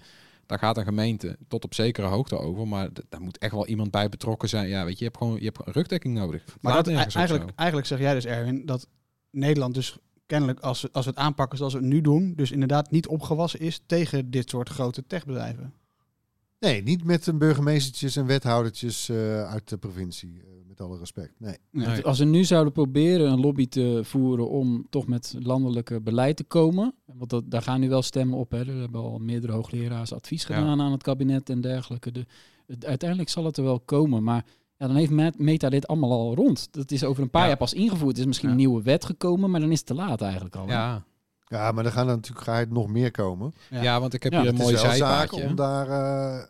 [0.45, 2.67] daar gaat een gemeente tot op zekere hoogte over.
[2.67, 4.67] Maar daar moet echt wel iemand bij betrokken zijn.
[4.67, 6.43] Ja, weet je, je hebt gewoon je hebt rugdekking nodig.
[6.61, 8.87] Maar dat, op eigenlijk, eigenlijk zeg jij dus, Erwin, dat
[9.31, 9.97] Nederland dus
[10.31, 13.07] kennelijk, als we, als we het aanpakken zoals we het nu doen, dus inderdaad niet
[13.07, 15.73] opgewassen is tegen dit soort grote techbedrijven.
[16.59, 20.39] Nee, niet met een burgemeestertjes en wethoudertjes eh, uit de provincie.
[20.41, 21.33] eh, met alle respect.
[21.39, 21.55] Nee.
[21.71, 22.03] Nee.
[22.03, 26.43] Als we nu zouden proberen een lobby te voeren om toch met landelijke beleid te
[26.43, 26.93] komen.
[27.05, 28.51] Want dat, daar gaan nu wel stemmen op.
[28.51, 28.59] Hè.
[28.59, 30.55] Er hebben al meerdere hoogleraars advies Ja.
[30.55, 32.11] gedaan aan het kabinet en dergelijke.
[32.11, 32.25] De,
[32.67, 34.23] het- uiteindelijk zal het er wel komen.
[34.23, 34.45] Maar
[34.81, 36.67] ja, dan heeft Met- Meta dit allemaal al rond.
[36.73, 37.47] Dat is over een paar Ja.
[37.47, 38.13] jaar pas ingevoerd.
[38.15, 38.53] Er is misschien Ja.
[38.55, 40.67] een nieuwe wet gekomen, maar dan is het te laat eigenlijk al.
[40.67, 40.73] hè.
[40.73, 41.03] Ja.
[41.47, 43.53] Ja, maar er gaan er natuurlijk ga nog meer komen.
[43.69, 43.81] Ja.
[43.81, 43.99] Ja.
[43.99, 45.43] want ik heb Ja, hier een mooi zaak zijpaadje.
[45.45, 45.89] om daar...
[45.89, 46.43] eh,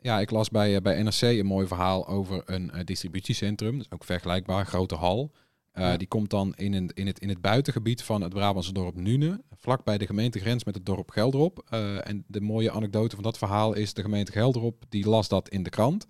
[0.00, 3.72] Ja, ik las bij, eh, bij NRC een mooi verhaal over een eh, distributiecentrum.
[3.76, 5.30] Dat is ook vergelijkbaar, grote hal.
[5.72, 5.96] Eh, Ja.
[5.96, 9.40] Die komt dan in, een, in, het, in het buitengebied van het Brabantse dorp Nune,
[9.56, 11.64] vlak bij de gemeentegrens met het dorp Gelderop.
[11.68, 15.48] Eh, en de mooie anekdote van dat verhaal is, de gemeente Gelderop, die las dat
[15.48, 16.06] in de krant.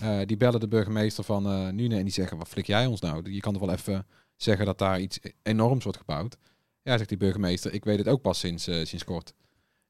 [0.00, 3.00] Eh, die bellen de burgemeester van eh Nune en die zeggen, wat flik jij ons
[3.00, 3.30] nou?
[3.32, 6.36] Je kan toch wel even zeggen dat daar iets enorms wordt gebouwd.
[6.82, 9.32] Ja, zegt die burgemeester, ik weet het ook pas sinds, eh, sinds kort.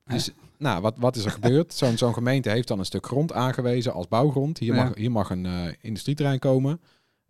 [0.04, 1.74] Dus, nou, wat, wat is er gebeurd?
[1.74, 4.58] Zo'n zo'n gemeente heeft dan een stuk grond aangewezen als bouwgrond.
[4.58, 4.84] Hier Ja.
[4.84, 6.80] mag, hier mag een eh, industrieterrein komen.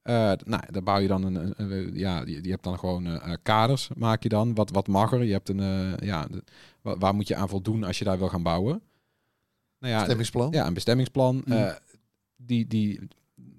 [0.03, 0.37] Nou,
[0.71, 4.23] daar bouw je dan een, een- een- ja, je, je hebt dan gewoon kaders, maak
[4.23, 4.55] je dan.
[4.55, 5.25] Wat, wat mag er?
[5.25, 6.45] Je hebt een, ja, de-
[6.83, 8.83] waar moet je aan voldoen als je daar wil gaan bouwen?
[9.79, 10.51] Nou ja, stemmingsplan.
[10.51, 11.43] ja, een bestemmingsplan.
[11.45, 11.53] Mm.
[11.53, 11.73] eh,
[12.47, 13.09] die, die,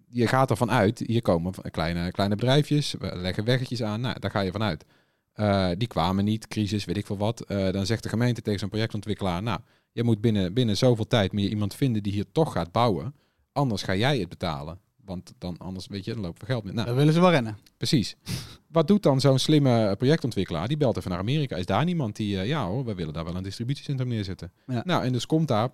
[0.07, 4.01] je gaat ervan uit, hier komen kleine, kleine bedrijfjes, we leggen weggetjes aan.
[4.01, 4.85] Nou, daar ga je vanuit.
[5.31, 7.41] Eh die kwamen niet, crisis, weet ik veel wat.
[7.41, 9.59] Eh, dan zegt de gemeente tegen zo'n projectontwikkelaar, nou,
[9.91, 13.15] je moet binnen, binnen zoveel tijd meer iemand vinden die hier toch gaat bouwen.
[13.51, 14.79] Anders ga jij het betalen.
[15.05, 16.73] Want dan anders, weet je, dan lopen we geld mee.
[16.73, 17.57] Nou, Dan willen ze wel rennen.
[17.77, 18.15] Precies.
[18.67, 20.67] Wat doet dan zo'n slimme projectontwikkelaar?
[20.67, 21.55] Die belt even naar Amerika.
[21.55, 24.51] Is daar niemand die, eh, ja hoor, we willen daar wel een distributiecentrum neerzetten.
[24.67, 24.81] Ja.
[24.85, 25.69] Nou, en dus komt daar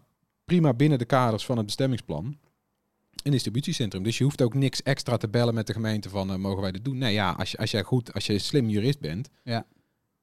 [0.46, 2.38] prima binnen de kaders van het bestemmingsplan
[3.28, 4.04] een distributiecentrum.
[4.04, 6.72] Dus je hoeft ook niks extra te bellen met de gemeente van, eh, mogen wij
[6.72, 6.98] dit doen?
[6.98, 9.66] Nee, ja, als je, als jij goed, als je een slim jurist bent, Ja.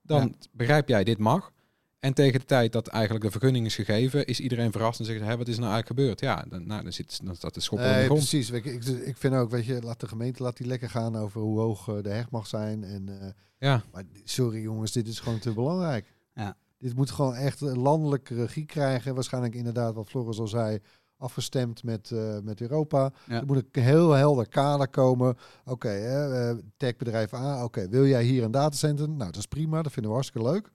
[0.03, 1.53] dan begrijp jij, dit mag.
[1.99, 5.21] En tegen de tijd dat eigenlijk de vergunning is gegeven, is iedereen verrast en zegt,
[5.21, 6.21] hé, wat is er nou eigenlijk gebeurd?
[6.21, 8.21] Ja, dan, nou, dan, zit, dan staat de schoppen in de Nee, grond.
[8.21, 8.49] precies.
[8.49, 11.17] Weet je, ik, ik vind ook, weet je, laat de gemeente laat die lekker gaan
[11.17, 12.85] over hoe hoog eh, de heg mag zijn.
[12.85, 13.83] En, eh, Ja.
[13.93, 16.14] maar sorry jongens, dit is gewoon te belangrijk.
[16.35, 16.57] Ja.
[16.79, 19.14] Dit moet gewoon echt een landelijke regie krijgen.
[19.14, 20.79] Waarschijnlijk inderdaad, wat Floris al zei,
[21.25, 23.13] afgestemd met, eh, met Europa.
[23.27, 23.41] Ja.
[23.41, 25.37] Er moet een heel helder kader komen.
[25.65, 29.09] Oké, hè, eh, techbedrijf A, oké, wil jij hier een datacenter?
[29.09, 30.71] Nou, dat is prima, dat vinden we hartstikke leuk.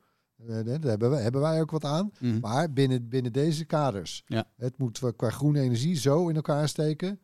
[0.47, 2.11] Eh, daar hebben, we, hebben wij ook wat aan.
[2.19, 2.39] Mhm.
[2.39, 4.23] Maar binnen, binnen deze kaders.
[4.25, 4.45] Ja.
[4.55, 7.19] Het moet qua groene energie zo in elkaar steken.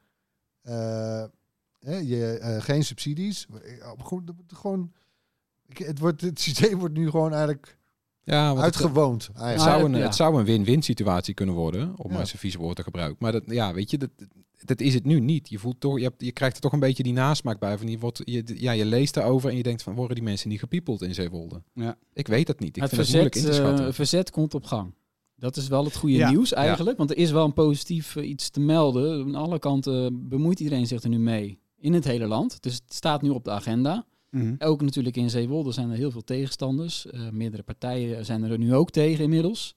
[0.62, 1.26] Eh,
[1.80, 3.48] je, geen subsidies.
[3.80, 4.94] Gewoon, gewoon,
[5.68, 7.78] het, wordt, het systeem wordt nu gewoon eigenlijk
[8.26, 9.30] Ja, want het- uitgewoond.
[9.34, 9.98] Het zou, een, ja.
[9.98, 12.12] het zou een win-win situatie kunnen worden, om Ja.
[12.12, 13.18] maar eens een vies woord te gebruiken.
[13.20, 14.10] Maar dat, ja, weet je, dat,
[14.64, 15.50] dat is het nu niet.
[15.50, 17.78] Je, voelt toch, je, hebt, je krijgt er toch een beetje die nasmaak bij.
[17.78, 20.50] Van je, wordt, je, ja, je leest erover en je denkt van, worden die mensen
[20.50, 21.62] niet gepiepeld in Zeewolde?
[21.74, 21.98] Ja.
[22.14, 22.76] Ik weet dat niet.
[22.76, 23.94] Ik het vind het moeilijk verzet, in te eh, schatten.
[23.94, 24.94] verzet komt op gang.
[25.36, 26.30] Dat is wel het goede Ja.
[26.30, 26.98] nieuws eigenlijk.
[26.98, 29.22] Want er is wel een positief eh, iets te melden.
[29.26, 31.60] Aan alle kanten bemoeit iedereen zich er nu mee.
[31.78, 32.62] In het hele land.
[32.64, 34.06] Dus het staat nu op de agenda.
[34.36, 34.56] Mhm.
[34.60, 37.06] Ook natuurlijk in Zeewolde zijn er heel veel tegenstanders.
[37.06, 39.76] Eh, meerdere partijen zijn er nu ook tegen inmiddels.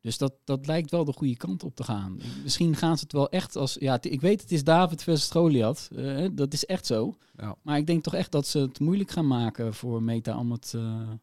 [0.00, 2.18] Dus dat, dat lijkt wel de goede kant op te gaan.
[2.42, 3.76] Misschien gaan ze het wel echt als...
[3.80, 5.88] Ja, ik weet het is David versus Goliath.
[5.96, 7.14] Eh, dat is echt zo.
[7.36, 7.56] Ja.
[7.62, 10.72] Maar ik denk toch echt dat ze het moeilijk gaan maken voor Meta om het
[10.76, 11.20] eh, van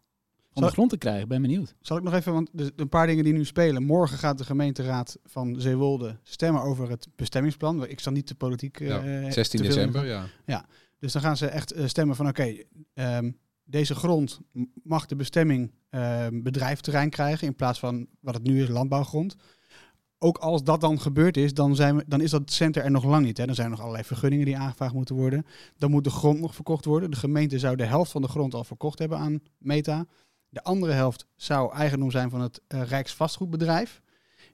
[0.53, 1.27] Zal- de grond te krijgen.
[1.27, 1.75] Ben benieuwd.
[1.81, 3.83] Zal ik nog even, want een paar dingen die nu spelen.
[3.83, 7.87] Morgen gaat de gemeenteraad van Zeewolde stemmen over het bestemmingsplan.
[7.87, 8.79] Ik zal niet de politiek...
[8.79, 10.27] eh, Ja, te 16 veel december, ingaan.
[10.45, 10.65] ja.
[10.99, 13.31] Dus dan gaan ze echt eh, stemmen van oké, ehm,
[13.63, 14.39] deze grond
[14.83, 19.35] mag de bestemming ehm, bedrijfterrein krijgen in plaats van wat het nu is landbouwgrond.
[20.21, 23.03] ook als dat dan gebeurd is, dan, zijn we, dan is dat center er nog
[23.03, 23.37] lang niet.
[23.37, 23.45] Hè.
[23.45, 25.45] Dan zijn er nog allerlei vergunningen die aangevraagd moeten worden.
[25.77, 27.11] Dan moet de grond nog verkocht worden.
[27.11, 30.05] De gemeente zou de helft van de grond al verkocht hebben aan Meta.
[30.49, 34.01] De andere helft zou eigendom zijn van het eh, Rijksvastgoedbedrijf.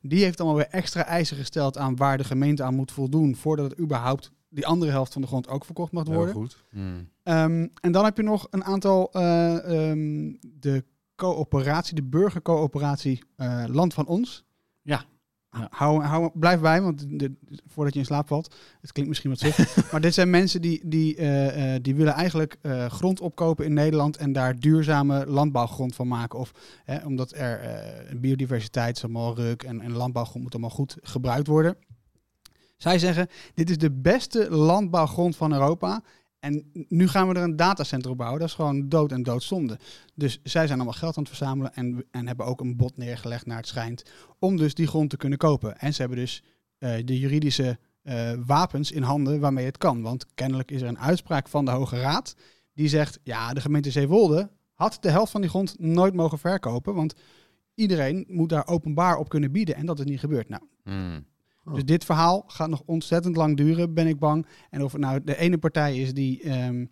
[0.01, 3.69] Die heeft allemaal weer extra eisen gesteld aan waar de gemeente aan moet voldoen voordat
[3.69, 6.33] het überhaupt die andere helft van de grond ook verkocht mag Heel worden.
[6.35, 6.57] goed.
[6.69, 7.09] Hmm.
[7.23, 10.83] Ehm, en dan heb je nog een aantal, eh, ehm, de
[11.15, 14.45] coöperatie, de burgercoöperatie eh, Land van Ons.
[14.81, 15.05] Ja.
[15.51, 15.67] Ja.
[15.71, 17.35] Hou, hou, blijf bij, want de-
[17.67, 20.81] voordat je in slaap valt, het klinkt misschien wat suf, maar dit zijn mensen die,
[20.87, 25.95] die, eh, eh, die willen eigenlijk eh, grond opkopen in Nederland en daar duurzame landbouwgrond
[25.95, 26.39] van maken.
[26.39, 26.51] Of
[26.83, 31.47] hè, omdat er eh, biodiversiteit is allemaal ruk en, en landbouwgrond moet allemaal goed gebruikt
[31.47, 31.77] worden.
[32.77, 36.03] Zij zeggen, dit is de beste landbouwgrond van Europa.
[36.39, 38.39] En nu gaan we er een datacenter op bouwen.
[38.39, 39.79] Dat is gewoon dood en doodzonde.
[40.15, 43.45] Dus zij zijn allemaal geld aan het verzamelen en, en hebben ook een bod neergelegd
[43.45, 44.03] naar het schijnt.
[44.39, 45.77] Om dus die grond te kunnen kopen.
[45.77, 46.43] En ze hebben dus
[46.77, 50.01] eh, de juridische eh, wapens in handen waarmee het kan.
[50.01, 52.35] Want kennelijk is er een uitspraak van de Hoge Raad.
[52.73, 56.95] Die zegt, ja, de gemeente Zeewolde had de helft van die grond nooit mogen verkopen.
[56.95, 57.13] Want
[57.75, 59.75] iedereen moet daar openbaar op kunnen bieden.
[59.75, 60.49] En dat is niet gebeurd.
[60.49, 61.25] Nou, Hmm.
[61.65, 61.73] Oh.
[61.73, 64.45] dus dit verhaal gaat nog ontzettend lang duren, ben ik bang.
[64.69, 66.85] En of het nou de ene partij is die, ehm,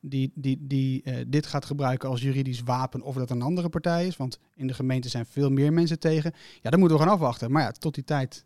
[0.00, 4.06] die, die, die eh, dit gaat gebruiken als juridisch wapen, of dat een andere partij
[4.06, 4.16] is.
[4.16, 6.32] Want in de gemeente zijn veel meer mensen tegen.
[6.60, 7.50] Ja, dan moeten we gaan afwachten.
[7.52, 8.44] Maar ja, tot die tijd.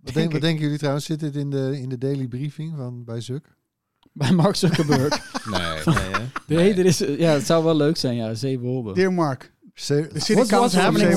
[0.00, 1.04] Wat, denk denk, wat denken jullie trouwens?
[1.04, 3.58] Zit dit in de, in de daily briefing van bij Zuk?
[4.12, 5.18] Bij Mark Zuckerberg.
[5.50, 6.54] Nee, nee, hè?
[6.54, 8.92] nee, er is, ja, het zou wel leuk zijn, ja, Zeewolde.
[8.92, 11.08] Dear Mark, Ze- de city What's- happening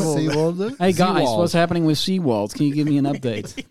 [0.58, 0.78] with-?
[0.78, 1.36] Hey guys, Seawald.
[1.38, 2.54] what's happening with SeaWorld?
[2.54, 3.54] Can you give me an update?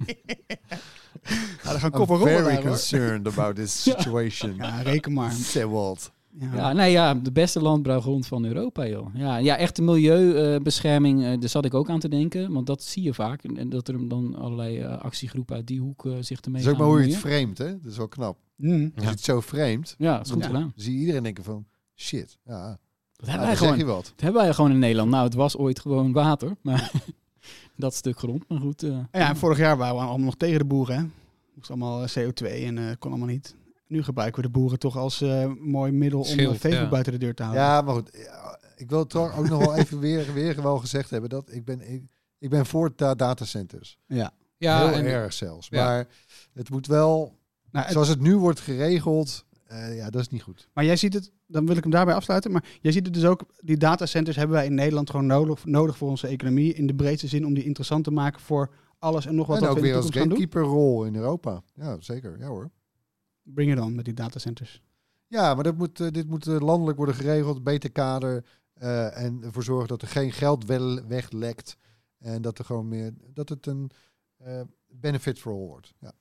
[1.65, 2.71] Ja, er gaan I'm koppen rollen very daar, hoor.
[2.71, 4.55] concerned about this situation.
[4.57, 5.33] Ja, reken maar.
[5.33, 6.01] Zeewolde.
[6.39, 6.55] Ja.
[6.55, 9.15] Ja, nee, ja, de beste landbouwgrond van Europa, joh.
[9.15, 12.53] Ja, ja echte milieubescherming, eh daar zat ik ook aan te denken.
[12.53, 13.43] Want dat zie je vaak.
[13.45, 16.79] En, dat er dan allerlei eh, actiegroepen uit die hoek eh, zich ermee Dat is
[16.79, 17.81] ook gaan maar hoe je het framet, hè?
[17.83, 18.39] Dat is wel knap.
[18.57, 18.93] Mm.
[18.95, 20.73] Als je het zo framet, Ja, dat is goed gedaan.
[20.77, 21.67] zie je iedereen denken van,
[21.97, 22.79] shit, ja,
[23.23, 24.05] Dat hebben, dan wij gewoon, je wat.
[24.05, 25.11] dat hebben wij gewoon in Nederland.
[25.11, 26.57] Nou, het was ooit gewoon water.
[26.61, 26.91] Maar
[27.77, 28.83] dat stuk grond, maar goed.
[28.83, 30.97] eh, Ja, en vorig jaar waren we allemaal nog tegen de boeren.
[30.97, 31.05] Hè?
[31.55, 33.55] Moest allemaal eh, CO2 en eh, kon allemaal niet.
[33.87, 36.89] Nu gebruiken we de boeren toch als eh, mooi middel om Schild, Facebook ja.
[36.89, 37.63] buiten de deur te houden.
[37.65, 38.11] Ja, maar goed.
[38.13, 41.65] ja, Ik wil toch ook nog wel even weer, weer wel gezegd hebben dat ik
[41.65, 42.03] ben, ik,
[42.39, 43.99] ik ben voor da datacenters.
[44.07, 44.31] Ja.
[44.57, 45.69] Ja, Heel en, erg zelfs.
[45.71, 45.85] Ja.
[45.85, 46.07] Maar
[46.55, 47.39] het moet wel,
[47.71, 50.69] Nou, het- zoals het nu wordt geregeld, eh, ja, dat is niet goed.
[50.73, 52.51] Maar jij ziet het, dan wil ik hem daarbij afsluiten.
[52.51, 55.97] Maar jij ziet het dus ook, die datacenters hebben wij in Nederland gewoon nodig, nodig
[55.97, 56.75] voor onze economie.
[56.75, 59.69] In de breedste zin om die interessant te maken voor alles en nog wat en
[59.69, 61.63] ook we weer als gatekeeper-rol in Europa.
[61.75, 62.39] Ja, zeker.
[62.39, 62.71] Ja hoor.
[63.43, 64.83] Bring it on met die datacenters.
[65.27, 68.45] Ja, maar dat moet, eh, dit moet eh, landelijk worden geregeld, beter kader.
[69.13, 71.77] en ervoor zorgen dat er geen geld wel weglekt.
[72.19, 73.91] En dat er gewoon meer, dat het een
[74.89, 75.95] benefit for all wordt.
[75.99, 76.13] Ja.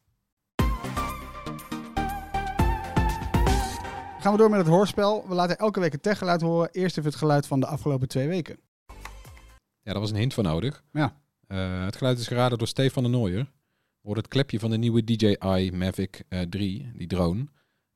[4.21, 5.25] Gaan we door met het hoorspel.
[5.27, 6.69] We laten elke week het techgeluid horen.
[6.71, 8.57] Eerst even het geluid van de afgelopen twee weken.
[9.81, 10.83] ja, daar was een hint voor nodig.
[10.91, 11.15] Ja.
[11.47, 13.51] Eh, het geluid is geraden door Stefan de Nooier.
[14.01, 17.47] Wordt het klepje van de nieuwe DJI Mavic eh 3, die drone.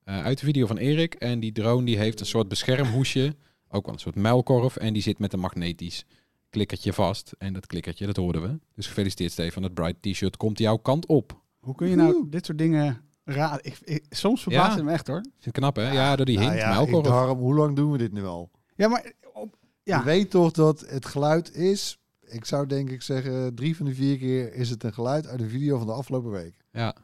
[0.04, 1.14] Eh, uit de video van Erik.
[1.14, 3.36] En die drone die heeft een soort beschermhoesje.
[3.68, 4.76] Ook wel een soort muilkorf.
[4.76, 6.04] En die zit met een magnetisch
[6.50, 7.34] klikkertje vast.
[7.38, 8.58] En dat klikkertje, dat hoorden we.
[8.74, 9.62] Dus gefeliciteerd Stefan.
[9.62, 11.40] Het Bright T-shirt komt jouw kant op.
[11.60, 13.64] Hoe kun je nou dit soort dingen raden?
[13.64, 14.76] Ik, ik- soms verbaast Ja.
[14.76, 15.20] het me echt hoor.
[15.38, 15.90] Vind knap, hè?
[15.92, 17.06] Ja, door die hint, Nou ja, ik, muilkorf.
[17.06, 18.50] daarom, hoe lang doen we dit nu al?
[18.76, 19.98] Ja, maar op- Ja.
[19.98, 23.94] Je weet toch dat het geluid is, ik zou denk ik zeggen, drie van de
[23.94, 26.54] vier keer is het een geluid uit een video van de afgelopen week.
[26.72, 26.94] Ja.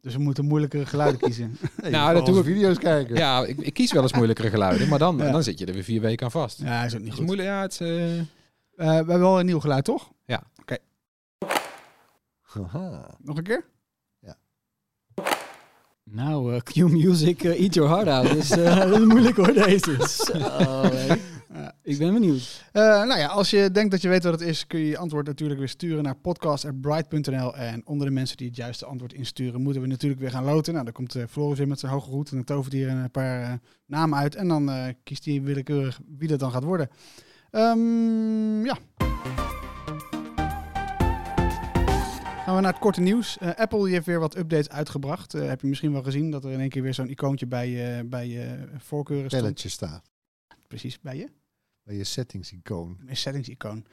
[0.00, 1.56] dus we moeten moeilijkere geluiden kiezen.
[1.82, 3.16] Nee, Nou, dat kan doe onze video's kijken.
[3.16, 4.88] ja, ik, ik kies wel eens moeilijkere geluiden.
[4.88, 5.30] Maar dan, Ja.
[5.30, 6.58] dan zit je er weer vier weken aan vast.
[6.60, 7.24] Ja, is ook niet Het is goed.
[7.26, 7.78] moeilijk, ja, het is...
[7.80, 8.24] eh, Eh,
[8.76, 10.10] we hebben wel een nieuw geluid, toch?
[12.42, 13.14] Haha.
[13.18, 13.64] Nog een keer?
[16.10, 18.32] Nou, eh, Q-Music, eh, Eat Your Heart Out.
[18.32, 19.90] Dus, eh, dat is moeilijk hoor, deze.
[21.82, 22.64] Ik ben benieuwd.
[22.72, 25.26] Nou ja, als je denkt dat je weet wat het is, kun je je antwoord
[25.26, 27.56] natuurlijk weer sturen naar podcast.bright.nl.
[27.56, 30.72] En onder de mensen die het juiste antwoord insturen, moeten we natuurlijk weer gaan loten.
[30.72, 33.60] Nou, dan komt Floris weer met zijn hoge hoed en dan tovert hier een paar
[33.86, 34.34] namen uit.
[34.34, 36.88] En dan kiest hij willekeurig wie dat dan gaat worden.
[37.50, 38.76] Ehm, ja.
[42.46, 43.38] Gaan we naar het korte nieuws.
[43.38, 45.34] Eh, Apple die heeft weer wat updates uitgebracht.
[45.34, 47.98] Eh, heb je misschien wel gezien dat er in één keer weer zo'n icoontje bij,
[47.98, 49.28] eh bij je voorkeuren.
[49.28, 50.10] Belletje staat
[50.66, 51.28] Precies, bij je.
[51.82, 52.98] bij je settings icoon.
[53.06, 53.86] Een settings-icoon.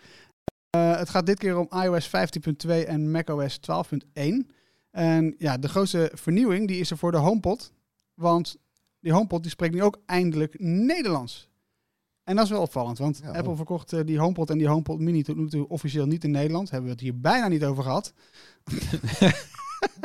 [0.77, 4.49] Het gaat dit keer om iOS 15.2 en macOS 12.1.
[4.91, 7.73] En ja, de grootste vernieuwing die is er voor de HomePod.
[8.13, 8.57] Want
[8.99, 11.49] die HomePod die spreekt nu ook eindelijk Nederlands.
[12.23, 13.31] En dat is wel opvallend, want Ja.
[13.31, 16.31] Apple verkocht eh, die HomePod en die HomePod Mini tot nu toe officieel niet in
[16.31, 16.69] Nederland.
[16.69, 18.13] Hebben we het hier bijna niet over gehad.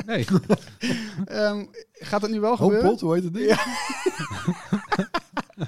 [0.07, 0.25] Nee.
[1.25, 2.81] Ehm, gaat het nu wel gebeuren?
[2.81, 3.47] HomePod, hoe heet het ding?
[3.49, 3.65] Ja.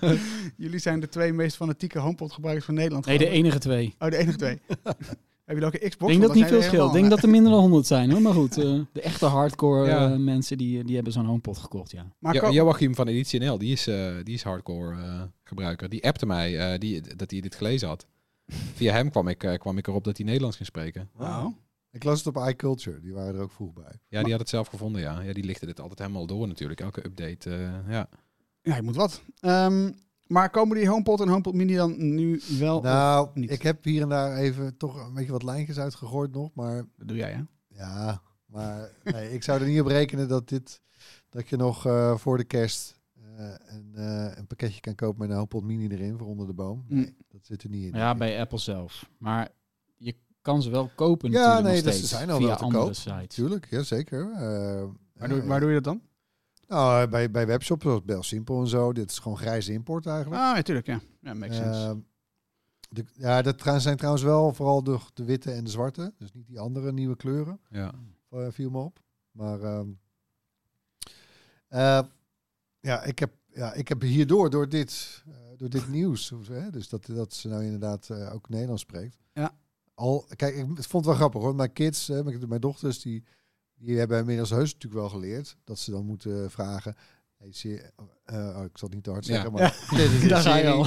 [0.57, 3.07] Jullie zijn de twee meest fanatieke HomePod gebruikers van Nederland.
[3.07, 3.95] Nee, de enige twee.
[3.99, 4.61] Oh, de enige twee.
[5.51, 6.11] Heb je ook een Ik Xbox?
[6.13, 6.87] denk dat niet veel scheelt.
[6.87, 8.21] Ik denk dat er minder dan 100 zijn hoor.
[8.23, 10.11] Maar goed, eh, de echte hardcore Ja.
[10.13, 12.13] eh, mensen die, die hebben zo'n HomePod gekocht, ja.
[12.19, 15.89] Maar Joachim van Editie NL, die is, eh, die is hardcore eh, gebruiker.
[15.89, 18.07] Die appte mij eh, die, dat hij dit gelezen had.
[18.75, 21.11] Via hem kwam ik, kwam ik erop dat hij Nederlands ging spreken.
[21.19, 21.47] Oh.
[21.93, 24.01] Ik las het op iCulture, die waren er ook vroeg bij.
[24.09, 25.21] Ja, die had het zelf gevonden, ja.
[25.21, 26.81] ja die lichtte dit altijd helemaal door natuurlijk.
[26.81, 28.09] Elke update, eh, ja.
[28.63, 29.23] Ja, je moet wat.
[29.41, 29.91] Ehm,
[30.31, 32.81] maar komen die HomePod en HomePod Mini dan nu wel?
[32.83, 33.51] Nou, niet?
[33.51, 37.09] ik heb hier en daar even toch een beetje wat lijntjes uitgegooid nog, maar Dat
[37.09, 37.43] doe jij, hè?
[37.69, 40.81] ja, maar nee, ik zou er niet op rekenen dat dit,
[41.29, 43.01] dat je nog eh, voor de kerst
[43.37, 46.53] eh, een, eh, een pakketje kan kopen met een HomePod Mini erin voor onder de
[46.55, 46.85] boom.
[46.89, 46.97] Mm.
[47.01, 47.99] Nee, dat zit er niet in.
[47.99, 49.11] Ja, bij Apple zelf.
[49.19, 49.49] Maar
[49.97, 52.63] je kan ze wel kopen Ja, natuurlijk nee, nog dat- zijn al via wel te
[52.65, 52.95] andere koop.
[52.95, 53.35] sites.
[53.35, 54.31] Tuurlijk, ja zeker.
[55.15, 56.01] Waar, doe, waar doe je dat dan?
[56.71, 58.93] Nou, bij, bij webshops zoals Bel Simpel en zo.
[58.93, 60.43] Dit is gewoon grijze import eigenlijk.
[60.43, 61.01] Ah, ja, tuurlijk, ja.
[61.21, 61.81] Ja, makes sense.
[61.81, 61.99] Ehm,
[62.89, 66.13] de, ja, dat zijn trouwens wel vooral de, de witte en de zwarte.
[66.19, 67.61] Dus niet die andere nieuwe kleuren.
[67.71, 67.93] ja.
[68.31, 69.01] eh, viel me op.
[69.31, 69.89] Maar ehm,
[71.69, 72.01] eh,
[72.81, 76.89] ja, ik heb, ja, ik heb hierdoor, door dit, eh, door dit nieuws, hè, dus
[76.89, 79.19] dat, dat ze nou inderdaad eh, ook Nederlands spreekt.
[79.33, 79.55] Ja.
[79.95, 81.55] Al, kijk, ik vond het wel grappig hoor.
[81.55, 83.25] Mijn kids, hè, mijn, mijn dochters, die,
[83.81, 86.95] die hebben inmiddels heus natuurlijk wel geleerd dat ze dan moeten vragen.
[87.37, 87.93] Hey,
[88.25, 89.33] eh, oh, ik zal het niet te hard Ja.
[89.35, 90.79] zeggen, maar dit is een Daar ga je serie.
[90.79, 90.87] al.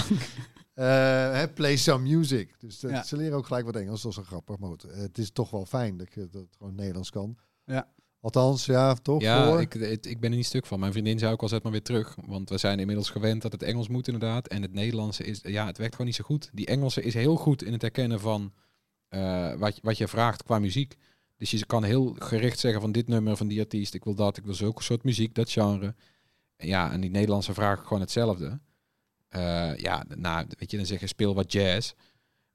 [0.73, 2.55] Eh, play some music.
[2.59, 3.03] Dus dat, Ja.
[3.03, 4.01] ze leren ook gelijk wat Engels.
[4.01, 4.57] Dat is wel grappig.
[4.57, 7.37] Maar goed, eh, het is toch wel fijn dat je dat het gewoon Nederlands kan.
[7.65, 7.87] Ja.
[8.19, 9.21] Althans, ja, toch?
[9.21, 9.61] Ja, voor?
[9.61, 10.79] ik, het- ik ben er niet stuk van.
[10.79, 12.15] Mijn vriendin zei ook al, zet maar weer terug.
[12.25, 14.47] Want we zijn inmiddels gewend dat het Engels moet inderdaad.
[14.47, 16.49] En het Nederlandse is, ja, het werkt gewoon niet zo goed.
[16.53, 18.53] Die Engelse is heel goed in het herkennen van
[19.07, 20.95] eh, wat, wat je vraagt qua muziek.
[21.43, 24.37] Dus je kan heel gericht zeggen van dit nummer, van die artiest, ik wil dat,
[24.37, 25.95] ik wil zulke soort muziek, dat genre.
[26.55, 28.59] En ja, en die Nederlandse vragen gewoon hetzelfde.
[29.29, 31.91] Eh, ja, nou, weet je, dan zeg je speel wat jazz.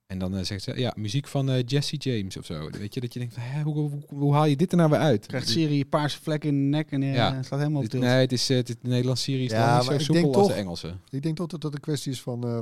[0.07, 2.71] En dan eh, zegt ze, ja, muziek van eh, Jesse James of zo.
[2.71, 4.99] Weet je, dat je denkt, hè, hoe, hoe, hoe haal je dit er nou weer
[4.99, 5.27] uit?
[5.27, 7.43] Krijgt Siri een paarse vlek in de nek en eh, Ja.
[7.43, 8.03] slaat helemaal op Het- tilt.
[8.05, 10.23] nee, het is, het is de Nederlandse serie is Ja, wel niet zo ik soepel
[10.23, 10.95] denk als toch- de Engelse.
[11.11, 12.61] Ik denk toch dat dat een kwestie is van, eh,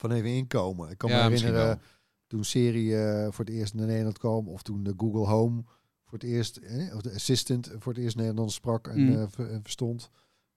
[0.00, 0.90] van even inkomen.
[0.90, 1.82] Ik kan Ja, me misschien herinneren
[2.30, 4.48] toen Siri eh, voor het eerst naar Nederland kwam.
[4.48, 5.62] Of toen de Google Home
[6.04, 9.16] voor het eerst, eh, of de Assistant voor het eerst Nederlands sprak en, Mm.
[9.16, 10.10] eh, ver- en verstond.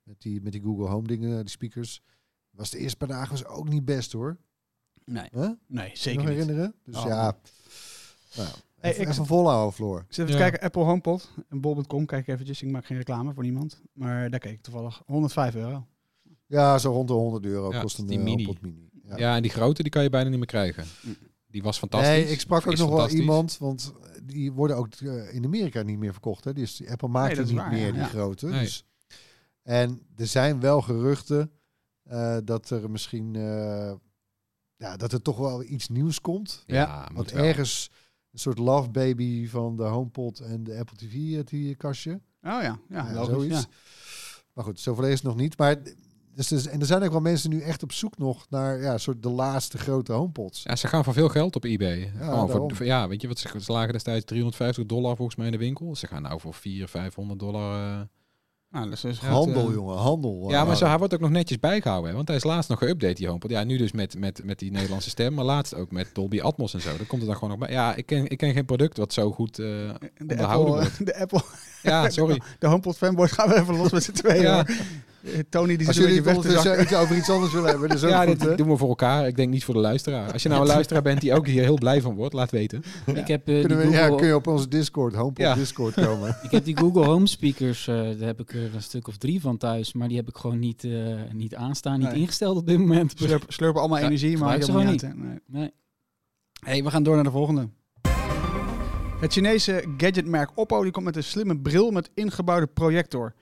[0.03, 2.01] Met die, met die Google Home dingen, die speakers.
[2.49, 4.37] Was de eerste paar dagen was ook niet best hoor.
[5.05, 5.49] Nee, Huh?
[5.67, 6.29] nee, Nog zeker niet.
[6.29, 6.73] herinneren?
[6.83, 7.05] Dus Oh.
[7.05, 7.35] ja,
[8.35, 9.99] nou, Hey, even, ik- even volhouden, Floor.
[9.99, 10.43] Ik zit even Ja.
[10.45, 12.05] te kijken, Apple HomePod en bol.com.
[12.05, 13.81] Kijk eventjes, ik maak geen reclame voor niemand.
[13.93, 15.01] Maar daar keek ik toevallig.
[15.05, 15.87] 105 euro.
[16.45, 18.43] Ja, zo rond de 100 euro Ja, kost een die eh, mini.
[18.43, 18.89] HomePod mini.
[19.03, 19.17] Ja.
[19.17, 19.35] Ja.
[19.35, 20.83] en die grote die kan je bijna niet meer krijgen.
[21.53, 22.09] Die was fantastisch.
[22.09, 25.97] Nee, ik sprak ook nog wel iemand, want die worden ook eh, in Amerika niet
[25.97, 26.43] meer verkocht.
[26.43, 26.53] Hè?
[26.53, 27.91] Dus die Apple maakt Nee, die niet waar, meer, ja.
[27.93, 28.47] die grote.
[28.47, 28.59] Nee.
[28.59, 28.85] Dus,
[29.61, 31.51] en er zijn wel geruchten
[32.03, 33.93] eh, dat er misschien, eh,
[34.75, 36.63] ja, dat er toch wel iets nieuws komt.
[36.65, 37.43] Ja, Want moet wel.
[37.43, 37.91] ergens
[38.31, 42.11] een soort love baby van de HomePod en de Apple TV, het hier kastje.
[42.13, 43.33] Oh ja, ja, Ja, logisch.
[43.33, 43.59] zoiets.
[43.59, 43.67] Ja.
[44.53, 45.57] Maar goed, zoveel is het nog niet.
[45.57, 45.77] Maar
[46.35, 48.97] dus, dus- en er zijn ook wel mensen nu echt op zoek nog naar ja,
[48.97, 50.63] soort de laatste grote HomePods.
[50.63, 52.11] Ja, ze gaan voor veel geld op eBay.
[52.19, 52.49] Daarom.
[52.49, 55.51] voor, voor- ja, weet je wat ze, ze lagen destijds 350 dollar volgens mij in
[55.51, 55.95] de winkel.
[55.95, 57.91] Ze gaan nou voor 400, 500 dollar.
[57.93, 57.99] eh.
[58.69, 60.49] Nou, dat is dus handel, eh, jongen, handel.
[60.49, 62.09] Ja, maar Eh, zo, hij wordt ook nog netjes bijgehouden.
[62.09, 62.15] Hè?
[62.15, 63.49] Want hij is laatst nog geüpdate, die HomePod.
[63.51, 66.73] Ja, nu dus met, met, met die Nederlandse stem, maar laatst ook met Dolby Atmos
[66.73, 66.97] en zo.
[66.97, 67.71] Dan komt er dan gewoon nog bij.
[67.75, 69.59] Ja, ik ken, ik ken geen product wat zo goed...
[69.59, 71.05] eh, de onderhouden Apple, wordt.
[71.13, 71.41] de Apple,
[71.83, 72.41] ja, sorry.
[72.59, 74.41] de HomePod fanboys gaan we even los met z'n tweeën.
[74.41, 74.65] Ja.
[75.23, 76.83] Eh, Tony die Als zit een jullie beetje weg te zakken.
[76.83, 78.55] iets over iets anders willen hebben, dus ook Ja, goed, dit hè?
[78.55, 79.27] doen we voor elkaar.
[79.27, 80.31] Ik denk niet voor de luisteraar.
[80.31, 82.83] Als je nou een luisteraar bent die ook hier heel blij van wordt, laat weten.
[83.13, 85.53] Ik heb, eh, die Kunnen we, ja, Google, kun je op onze Discord, HomePod Ja.
[85.55, 86.37] Discord komen.
[86.43, 89.41] ik heb die Google Home speakers, eh, daar heb ik er een stuk of drie
[89.41, 89.93] van thuis.
[89.93, 90.91] Maar die heb ik gewoon niet, eh,
[91.31, 92.19] niet aanstaan, niet Nee.
[92.19, 93.13] ingesteld op dit moment.
[93.15, 95.01] Slurp, slurpen allemaal Ja, energie, maar niet gewoon uit.
[95.01, 95.13] hè.
[95.15, 95.39] Nee.
[95.47, 95.71] Nee.
[96.65, 97.69] Hey, we gaan door naar de volgende.
[99.19, 103.33] Het Chinese gadgetmerk Oppo die komt met een slimme bril met ingebouwde projector.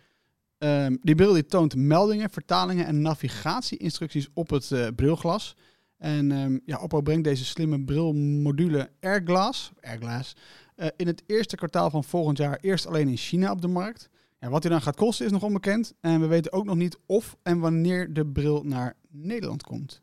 [0.62, 5.56] Ehm, die bril die toont meldingen, vertalingen en navigatieinstructies op het eh, brilglas.
[5.98, 10.36] En ehm, ja, Oppo brengt deze slimme brilmodule Airglass, Airglass
[10.76, 14.10] eh, in het eerste kwartaal van volgend jaar eerst alleen in China op de markt.
[14.40, 15.94] Ja, wat die dan gaat kosten is nog onbekend.
[16.02, 20.02] En we weten ook nog niet of en wanneer de bril naar Nederland komt.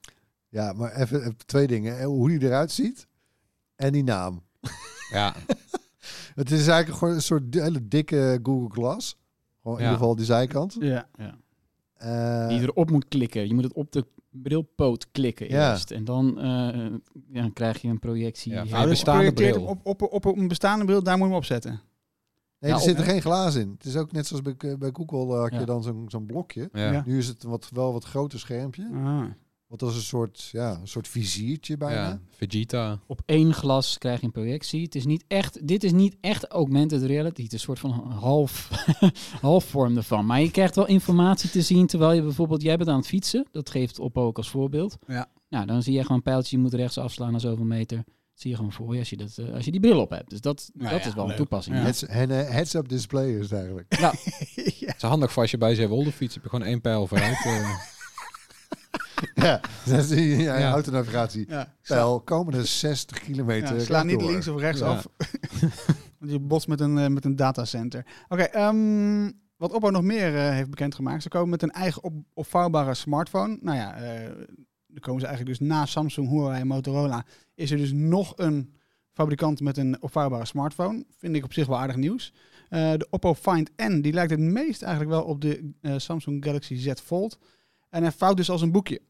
[0.48, 1.96] Ja, maar even, even twee dingen.
[1.96, 2.04] hè.
[2.04, 3.06] Hoe die eruit ziet
[3.76, 4.42] en die naam.
[5.10, 5.34] Ja,
[6.34, 9.16] Het is eigenlijk gewoon een soort hele dikke Google Glass.
[9.62, 9.90] Gewoon in Ja.
[9.90, 10.76] ieder geval die zijkant.
[10.80, 11.08] Ja.
[11.18, 11.36] Ja.
[11.94, 13.46] Eh, Die je erop moet klikken.
[13.48, 15.70] Je moet het op de brilpoot klikken Ja.
[15.70, 15.90] eerst.
[15.90, 16.86] En dan eh,
[17.32, 18.52] ja, krijg je een projectie.
[18.52, 19.62] Ja, dus bril.
[19.64, 21.70] Op, op, op, op een bestaande bril, daar moet je hem op zetten.
[21.70, 23.70] Nee, Ja, er op- zitten geen glazen in.
[23.70, 25.64] Het is ook net zoals bij, bij Google eh, had je Ja.
[25.64, 26.68] dan zo'n zo'n blokje.
[26.72, 26.92] Ja.
[26.92, 27.02] Ja.
[27.06, 28.90] Nu is het wat, wel wat groter schermpje.
[28.94, 29.24] Ah.
[29.68, 31.94] Wat als een soort, ja, een soort viziertje bijna.
[32.08, 32.98] Ja, Vegeta.
[33.06, 34.82] Op één glas krijg je een projectie.
[34.82, 37.42] Het is niet echt, dit is niet echt augmented reality.
[37.42, 38.68] Het is een soort van half,
[39.40, 40.26] half vorm ervan.
[40.26, 43.46] Maar je krijgt wel informatie te zien terwijl je bijvoorbeeld, jij bent aan het fietsen.
[43.50, 44.96] Dat geeft Oppo ook als voorbeeld.
[45.06, 45.28] Ja.
[45.48, 48.04] Nou, dan zie je gewoon een pijltje, je moet rechts afslaan naar zoveel meter.
[48.34, 50.30] zie je gewoon voor je als je, dat, eh, als je die bril op hebt.
[50.30, 51.76] Dus dat, Ja, dat ja, is wel een toepassing.
[51.76, 51.82] Ja.
[51.82, 53.96] Heads, en, eh, heads-up display is het eigenlijk.
[54.00, 54.10] ja.
[54.86, 56.34] Het is handig voor als je bij Zeewolde fietst.
[56.34, 57.44] Heb je gewoon één pijl vooruit.
[57.44, 57.70] eh.
[59.34, 60.70] ja, dat is die ja, Ja.
[60.70, 61.44] autonavigatie.
[61.48, 61.74] Ja.
[61.82, 63.76] Pijl, komende 60 kilometer.
[63.76, 65.06] Ja, sla niet links of rechts af.
[66.18, 68.06] Want je botst met een, eh, met een datacenter.
[68.28, 71.22] Oké, ehm, wat Oppo nog meer eh, heeft bekendgemaakt.
[71.22, 73.58] Ze komen met een eigen op, opvouwbare smartphone.
[73.60, 74.30] Nou ja, eh
[74.90, 77.24] dan komen ze eigenlijk dus na Samsung, Huawei en Motorola.
[77.54, 78.74] Is er dus nog een
[79.12, 81.04] fabrikant met een opvouwbare smartphone.
[81.18, 82.32] Vind ik op zich wel aardig nieuws.
[82.68, 86.92] De Oppo Find N, die lijkt het meest eigenlijk wel op de Samsung Galaxy Z
[87.04, 87.38] Fold.
[87.88, 89.00] En hij vouwt dus als een boekje.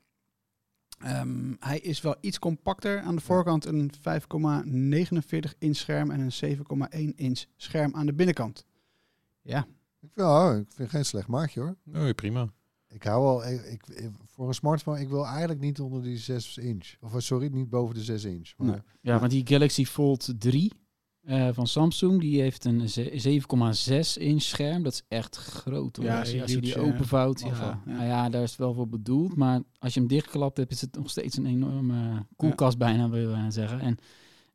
[0.98, 3.00] Ehm, hij is wel iets compacter.
[3.00, 8.64] Aan de voorkant een 5,49 inch scherm en een 7,1 inch scherm aan de binnenkant.
[9.42, 9.66] Ja,
[10.00, 11.76] Ik vind, oh, ik vind geen slecht maatje hoor.
[11.84, 12.52] Nee, prima.
[12.88, 16.56] Ik hou wel, ik, ik- voor een smartphone, ik wil eigenlijk niet onder die 6
[16.58, 16.94] inch.
[17.00, 18.52] Of eh, sorry, niet boven de 6 inch.
[18.56, 18.80] Maar Nee.
[19.00, 20.72] Ja, want die Galaxy Fold 3
[21.22, 24.82] eh, van Samsung, die heeft een ze- 7,6 inch scherm.
[24.82, 26.04] Dat is echt groot hoor.
[26.06, 27.82] Ja, als je je die openvouwt, ja.
[27.84, 29.36] Nou ja, daar is het wel voor bedoeld.
[29.36, 33.20] Maar als je hem dichtgeklapt hebt, is het nog steeds een enorme koelkast bijna, wil
[33.20, 33.80] je bijna zeggen.
[33.80, 33.96] En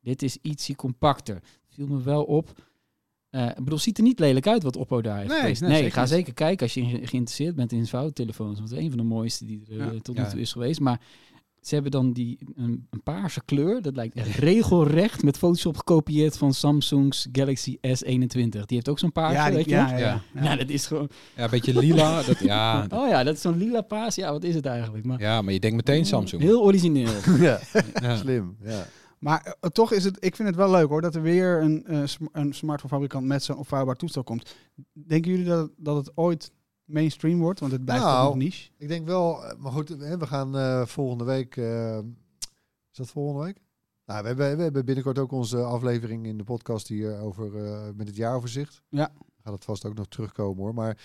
[0.02, 1.42] dit is ietsie compacter.
[1.70, 2.62] Viel me wel op.
[3.30, 5.30] Eh, ik bedoel, ziet er niet lelijk uit wat Oppo daar heeft.
[5.30, 5.62] Nee, geweest.
[5.62, 8.58] nee, nee zeker ga zeker kijken als je ge- geïnteresseerd bent in vouwtelefoons.
[8.58, 10.00] Want het is een van de mooiste die er eh, Ja.
[10.00, 10.80] tot nu toe is geweest.
[10.80, 11.02] Maar
[11.68, 13.82] ze hebben dan die, een, een paarse kleur.
[13.82, 18.28] Dat lijkt echt regelrecht met Photoshop gekopieerd van Samsung's Galaxy S21.
[18.50, 20.44] Die heeft ook zo'n paarse, ja, die- weet je ja, ja, ja.
[20.44, 21.10] Ja, dat is gewoon...
[21.36, 22.22] Ja, een beetje lila.
[22.24, 24.16] Dat, ja, Oh ja, dat is zo'n lila paars.
[24.16, 25.06] Ja, wat is het eigenlijk?
[25.06, 26.42] Maar ja, maar je denkt meteen Samsung.
[26.42, 27.12] Heel origineel.
[27.40, 27.60] ja,
[28.02, 28.16] Ja.
[28.18, 28.58] slim.
[28.64, 28.86] Ja.
[29.20, 31.86] Maar eh, toch is het, ik vind het wel leuk hoor, dat er weer een,
[31.86, 34.56] eh, sm- een smartphonefabrikant met zo'n opvouwbaar toestel komt.
[34.94, 36.52] Denken jullie dat, dat het ooit
[36.94, 37.60] mainstream wordt?
[37.60, 38.70] Want het blijft Nou, nog niche.
[38.78, 41.58] Ik denk wel, eh, maar goed, hè, we gaan eh, volgende week.
[41.58, 41.98] eh,
[42.92, 43.58] is dat volgende week?
[44.06, 47.82] Nou, we hebben, we hebben binnenkort ook onze aflevering in de podcast hier over eh,
[47.96, 48.82] met het jaaroverzicht.
[48.90, 49.12] Ja.
[49.44, 50.74] Gaat het vast ook nog terugkomen hoor.
[50.74, 50.98] Maar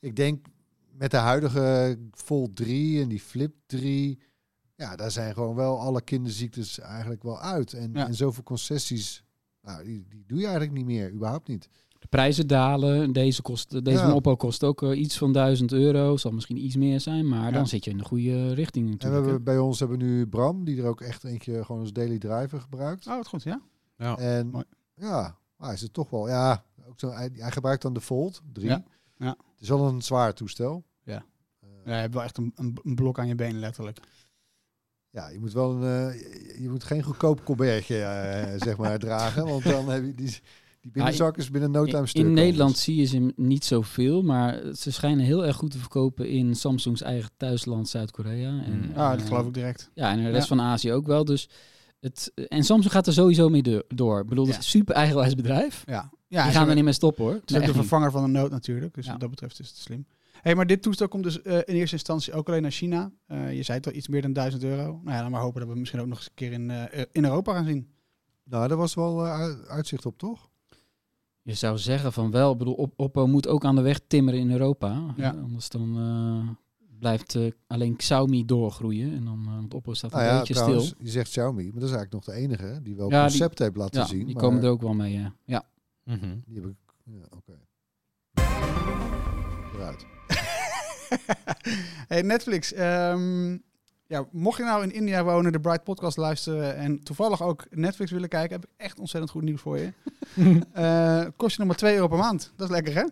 [0.00, 0.46] ik denk
[0.92, 4.18] met de huidige Fold 3 en die Flip 3.
[4.76, 7.72] Ja, daar zijn gewoon wel alle kinderziektes eigenlijk wel uit.
[7.72, 8.06] En, Ja.
[8.06, 9.24] en zoveel concessies,
[9.62, 11.12] nou, die, die doe je eigenlijk niet meer.
[11.12, 11.68] Überhaupt niet.
[12.14, 13.12] Prijzen dalen.
[13.12, 14.34] Deze, kost, deze Ja.
[14.36, 16.16] kost ook eh, iets van 1000 euro.
[16.16, 17.28] Zal misschien iets meer zijn.
[17.28, 17.50] Maar Ja.
[17.50, 19.24] dan zit je in de goede richting En we natuurlijk.
[19.24, 22.18] hebben, bij ons hebben we nu Bram, die er ook echt eentje gewoon als daily
[22.18, 23.06] driver gebruikt.
[23.06, 23.60] Oh, wat goed, ja.
[23.96, 24.18] Ja.
[24.18, 24.64] En Mooi.
[24.94, 26.28] ja, hij is het toch wel.
[26.28, 28.66] Ja, ook zo, hij, hij gebruikt dan de Fold 3.
[28.68, 28.84] Ja,
[29.16, 29.28] ja.
[29.28, 30.84] Het is wel een zwaar toestel.
[31.02, 31.24] Ja.
[31.60, 33.98] Eh, Ja, je hebt wel echt een, een, blok aan je benen letterlijk.
[35.10, 36.20] ja, je moet wel een, eh,
[36.60, 40.40] je- moet geen goedkoop colbertje eh, zeg maar dragen, want dan heb je die,
[40.84, 42.24] die binnenzak is binnen no time In, stuk.
[42.24, 46.28] in Nederland zie je ze niet zoveel, maar ze schijnen heel erg goed te verkopen
[46.28, 48.62] in Samsung's eigen thuisland Zuid-Korea.
[48.64, 48.90] En, Mm.
[48.96, 49.90] Ah, eh, dat geloof ik direct.
[49.94, 50.56] Ja, en de rest Ja.
[50.56, 51.24] van Azië ook wel.
[51.24, 51.48] Dus
[52.00, 54.20] het, en Samsung gaat er sowieso mee door.
[54.20, 54.60] Ik bedoel, het Ja.
[54.60, 55.82] is een super eigenwijs bedrijf.
[55.86, 57.32] Ja, Die ja gaan er niet mee stoppen hoor.
[57.34, 58.94] Het is Nee, ook de vervanger van de nood natuurlijk.
[58.94, 59.10] Dus Ja.
[59.10, 60.06] wat dat betreft is het slim.
[60.42, 63.12] hey, maar dit toestel komt dus eh, in eerste instantie ook alleen naar China.
[63.26, 65.00] Eh, je zei het al, iets meer dan 1000 euro.
[65.04, 67.04] Nou ja, dan maar hopen dat we misschien ook nog eens een keer in, eh,
[67.12, 67.88] in Europa gaan zien.
[68.44, 70.48] Nou, daar was wel eh, uit- uitzicht op, toch?
[71.46, 72.52] Je zou zeggen van wel.
[72.52, 75.14] Ik bedoel, Op- Oppo moet ook aan de weg timmeren in Europa.
[75.16, 75.30] Ja.
[75.30, 76.48] Anders dan eh,
[76.98, 79.12] blijft eh, alleen Xiaomi doorgroeien.
[79.14, 80.96] En dan, eh, want Oppo staat een Nou ja, beetje trouwens, stil.
[81.00, 83.58] je zegt Xiaomi, maar dat is eigenlijk nog de enige die wel Ja, die- concept
[83.58, 84.24] heeft laten Ja, zien.
[84.24, 85.12] die maar komen er ook wel mee.
[85.12, 85.34] ja.
[85.44, 85.64] ja.
[86.04, 86.36] Mhm.
[86.46, 87.58] Die heb ik, ja, oké.
[89.74, 90.06] Eruit.
[92.08, 92.72] hey, Netflix.
[92.72, 93.58] ehm,
[94.06, 98.10] ja, mocht je nou in India wonen, de Bright Podcast luisteren en toevallig ook Netflix
[98.10, 99.92] willen kijken, heb ik echt ontzettend goed nieuws voor je.
[100.72, 102.52] Eh, kost je nog maar 2 euro per maand.
[102.56, 103.04] Dat is lekker, hè?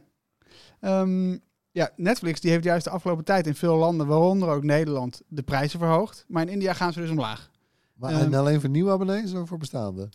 [0.81, 1.39] Ehm,
[1.71, 5.43] ja, Netflix die heeft juist de afgelopen tijd in veel landen, waaronder ook Nederland, de
[5.43, 6.25] prijzen verhoogd.
[6.29, 7.51] Maar in India gaan ze dus omlaag.
[7.95, 10.09] Maar Ehm, en alleen voor nieuwe abonnees of voor bestaande?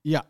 [0.00, 0.24] Ja.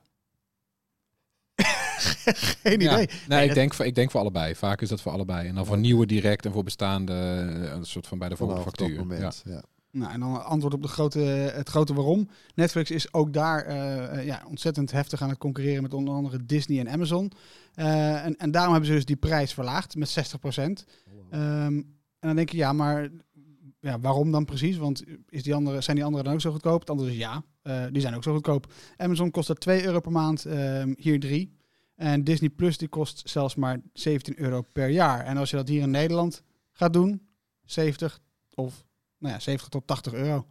[2.63, 2.93] Geen Ja.
[2.93, 3.07] idee.
[3.07, 4.55] Nee, Nee, ik, dat- denk, voor- ik denk voor allebei.
[4.55, 5.49] Vaak is dat voor allebei.
[5.49, 8.65] En dan voor nieuwe direct en voor bestaande eh, een soort van bij de volgende
[8.65, 8.95] dat factuur.
[8.97, 9.01] Ja.
[9.01, 9.43] moment.
[9.45, 9.63] Ja.
[9.91, 11.19] Nou, en dan een antwoord op de grote,
[11.55, 12.29] het grote waarom.
[12.55, 16.47] Netflix is ook daar eh, eh, ja, ontzettend heftig aan het concurreren met onder andere
[16.47, 17.33] Disney en Amazon.
[17.75, 20.85] Eh, en, en daarom hebben ze dus die prijs verlaagd met 60%.
[21.31, 21.43] Ehm,
[22.19, 23.09] en dan denk je, ja, maar
[23.81, 24.77] ja, waarom dan precies?
[24.77, 26.81] Want is die andere, zijn die anderen dan ook zo goedkoop?
[26.81, 28.73] Het antwoord is ja, eh, die zijn ook zo goedkoop.
[28.97, 31.57] Amazon kost er 2 euro per maand, ehm, hier 3.
[31.97, 35.25] En Disney Plus die kost zelfs maar 17 euro per jaar.
[35.25, 36.43] En als je dat hier in Nederland
[36.73, 37.27] gaat doen,
[37.65, 38.21] 70
[38.55, 38.85] of
[39.19, 40.47] nou ja, 70 tot 80 euro.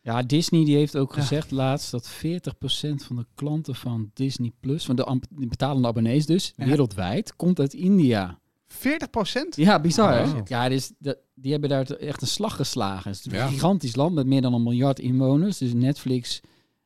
[0.00, 1.20] Ja, Disney die heeft ook Ja.
[1.20, 6.52] gezegd laatst dat 40% van de klanten van Disney Plus, van de betalende abonnees dus,
[6.56, 6.64] Ja.
[6.66, 8.38] wereldwijd, komt uit India.
[8.66, 9.56] 40 procent?
[9.56, 10.26] Ja, bizar?
[10.32, 10.48] Wow.
[10.48, 13.10] Ja, dus dat, die hebben daar echt een slag geslagen.
[13.10, 13.42] Het is Ja.
[13.46, 15.58] een gigantisch land met meer dan een miljard inwoners.
[15.58, 16.40] Dus Netflix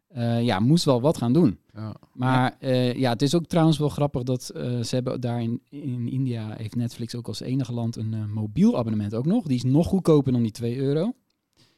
[0.08, 1.58] eh, ja, moest wel wat gaan doen.
[1.74, 1.94] Ja.
[2.12, 2.74] Maar ja.
[2.96, 6.54] ja, het is ook trouwens wel grappig dat eh, ze hebben daar in, in India
[6.56, 9.44] heeft Netflix ook als enige land een eh, mobiel abonnement ook nog.
[9.46, 11.12] Die is nog goedkoper dan die 2 euro.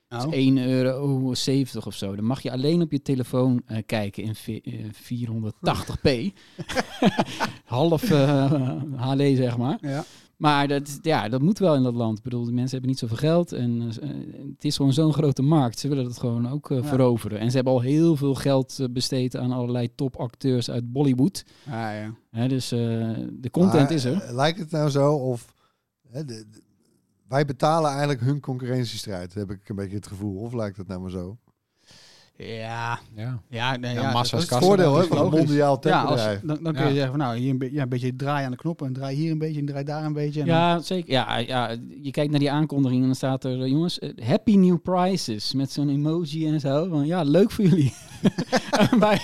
[0.09, 2.17] Nou, Dat is 1 euro 70 of zo.
[2.17, 6.33] Dan mag je alleen op je telefoon eh, kijken in vi- eh, 480p.
[7.65, 8.53] Half eh,
[8.97, 9.79] HD, zeg maar.
[9.81, 10.05] ja.
[10.39, 12.19] Maar dat, ja, dat moet wel in dat land.
[12.19, 13.53] Ik bedoel, de mensen hebben niet zoveel geld.
[13.53, 14.09] En eh,
[14.55, 15.79] het is gewoon zo'n grote markt.
[15.79, 16.85] Ze willen het gewoon ook eh, Ja.
[16.85, 17.39] veroveren.
[17.39, 21.45] En ze hebben al heel veel geld eh, besteed aan allerlei topacteurs uit Bollywood.
[21.67, 22.15] Ah, ja.
[22.31, 22.79] Hè, dus eh,
[23.33, 24.23] de content Maar, is er.
[24.23, 25.55] eh, Lijkt het nou zo of
[26.09, 26.63] hè, de- de-
[27.29, 30.37] wij betalen eigenlijk hun concurrentiestrijd, heb ik een beetje het gevoel.
[30.41, 31.39] Of lijkt het nou maar zo?
[32.41, 33.43] Ja, Ja.
[33.49, 36.01] ja, nee, Ja, ja, massa's dat is Het voordeel dat hè, van een mondiaal Ja,
[36.03, 36.41] als, techbedrijf.
[36.45, 36.89] dan, dan kun Ja.
[36.89, 38.87] je zeggen van nou, hier een, be- ja, een beetje draaien aan de knoppen.
[38.87, 40.41] En draai hier een beetje en draai daar een beetje.
[40.41, 41.13] En Ja, zeker.
[41.13, 44.57] Ja, ja, je kijkt naar die aankondiging en dan staat er, eh, jongens, eh, happy
[44.57, 46.89] new prices met zo'n emoji en zo.
[46.89, 47.93] Van, ja, leuk voor jullie.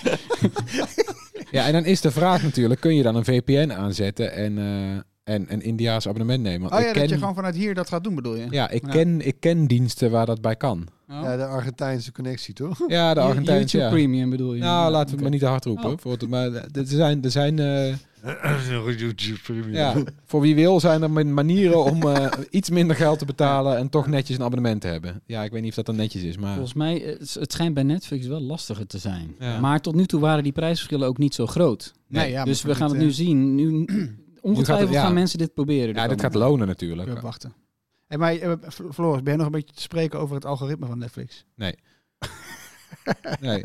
[1.50, 5.34] Ja, en dan is de vraag natuurlijk, kun je dan een VPN aanzetten en, eh,
[5.34, 6.60] en een Indiaas abonnement nemen?
[6.60, 8.46] Want Oh ja, ik dat ken, je gewoon vanuit hier dat gaat doen bedoel je?
[8.50, 8.90] ja, ik, Ja.
[8.92, 10.86] Ken, ik ken diensten waar dat bij kan.
[11.10, 11.20] Oh.
[11.22, 12.78] Ja, de Argentijnse connectie, toch?
[12.88, 13.90] Ja, de Argentijnse, YouTube ja.
[13.90, 14.60] Premium bedoel je?
[14.60, 15.22] Nou, laten we het oké.
[15.22, 15.90] maar niet te hard roepen.
[15.90, 15.98] Oh.
[15.98, 17.94] Voor het, maar er zijn, er zijn eh,
[18.98, 19.72] YouTube Premium.
[19.72, 19.94] ja,
[20.26, 23.88] voor wie wil zijn er ma- manieren om eh, iets minder geld te betalen en
[23.88, 25.22] toch netjes een abonnement te hebben.
[25.26, 27.74] Ja, ik weet niet of dat dan netjes is, maar Volgens mij, eh, het schijnt
[27.74, 29.34] bij Netflix wel lastiger te zijn.
[29.38, 29.60] Ja.
[29.60, 31.92] Maar tot nu toe waren die prijsverschillen ook niet zo groot.
[32.08, 33.54] Nee, ja, dus we gaan het nu zien.
[33.54, 33.84] Nu,
[34.40, 35.94] ongetwijfeld gaan mensen dit proberen.
[35.94, 37.08] ja, dit gaat lonen natuurlijk.
[37.08, 37.52] Even wachten.
[38.20, 40.98] Hey, maar eh, Floris, ben je nog een beetje te spreken over het algoritme van
[40.98, 41.44] Netflix?
[41.54, 41.74] Nee.
[43.40, 43.64] nee.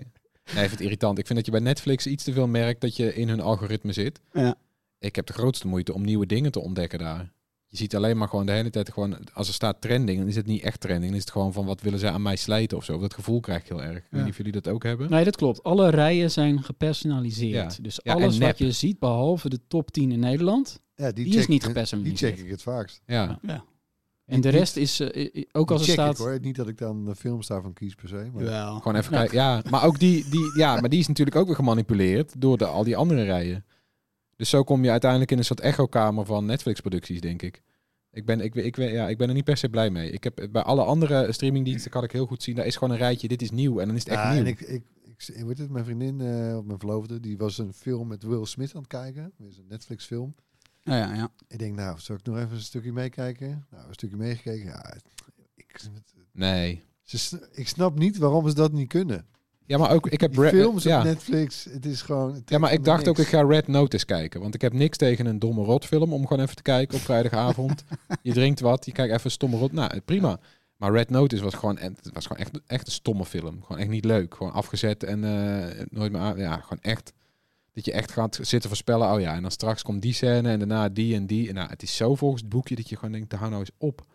[0.53, 1.17] Nee, ik vind het irritant.
[1.17, 3.93] Ik vind dat je bij Netflix iets te veel merkt dat je in hun algoritme
[3.93, 4.19] zit.
[4.33, 4.55] Ja.
[4.99, 7.31] Ik heb de grootste moeite om nieuwe dingen te ontdekken daar.
[7.67, 10.35] Je ziet alleen maar gewoon de hele tijd gewoon, als er staat trending, dan is
[10.35, 11.05] het niet echt trending.
[11.05, 12.99] Dan is het gewoon van wat willen ze aan mij slijten of zo.
[12.99, 13.97] Dat gevoel krijg ik heel erg.
[13.97, 15.09] Ik weet niet of jullie dat ook hebben.
[15.09, 15.63] Nee, dat klopt.
[15.63, 17.75] Alle rijen zijn gepersonaliseerd.
[17.75, 17.81] Ja.
[17.83, 21.25] Dus Ja, en alles wat je ziet, behalve de top 10 in Nederland, Ja, die,
[21.25, 22.35] check is niet ik- Die gepersonaliseerd.
[22.35, 23.01] check ik het vaakst.
[23.05, 23.39] Ja.
[24.29, 26.11] En de rest is, eh, ook als er staat...
[26.11, 26.37] ik hoor.
[26.41, 28.29] Niet dat ik dan de films daarvan kies per se.
[28.33, 28.75] Maar Wel.
[28.79, 29.17] Gewoon even Ja.
[29.19, 29.37] kijken.
[29.37, 32.65] Ja, maar ook die, die, ja, maar die is natuurlijk ook weer gemanipuleerd door de,
[32.65, 33.65] al die andere rijen.
[34.35, 37.61] Dus zo kom je uiteindelijk in een soort echokamer van Netflix-producties, denk ik.
[38.11, 40.11] Ik ben, ik, ik, ja, ik ben er niet per se blij mee.
[40.11, 42.99] Ik heb, bij alle andere streamingdiensten kan ik heel goed zien, daar is gewoon een
[42.99, 44.39] rijtje, dit is nieuw en dan is het echt Ja, nieuw.
[44.39, 44.83] en ik, ik,
[45.33, 48.45] ik, weet het, mijn vriendin, eh, of mijn verloofde, die was een film met Will
[48.45, 49.31] Smith aan het kijken.
[49.37, 50.35] Dat is een Netflix film.
[50.83, 51.29] Ja, ja, ja.
[51.47, 53.65] Ik denk, nou, zal ik nog even een stukje meekijken?
[53.69, 54.65] Nou, een stukje meegekeken.
[54.65, 54.93] Ja,
[55.55, 55.89] ik,
[56.33, 56.83] Nee.
[57.03, 59.25] ze, ik snap niet waarom ze dat niet kunnen.
[59.65, 60.33] Ja, maar ook, ik heb...
[60.33, 60.97] Die films ja.
[60.97, 62.33] op Netflix, het is gewoon...
[62.33, 64.41] het Ja, maar ik dacht ook, ik ga Red Notice kijken.
[64.41, 67.83] Want ik heb niks tegen een domme rotfilm om gewoon even te kijken op vrijdagavond.
[68.21, 69.71] je drinkt wat, je kijkt even een stomme rot.
[69.71, 70.39] Nou, prima.
[70.75, 73.63] Maar Red Notice was gewoon, het was gewoon echt, echt een stomme film.
[73.63, 74.35] Gewoon echt niet leuk.
[74.35, 76.37] Gewoon afgezet en eh, nooit meer aan.
[76.37, 77.13] Ja, gewoon echt.
[77.79, 79.13] Dat je echt gaat zitten voorspellen.
[79.13, 81.47] Oh ja, en dan straks komt die scène en daarna die en die.
[81.47, 83.71] En nou, het is zo volgens het boekje dat je gewoon denkt, hou nou eens
[83.77, 84.05] op.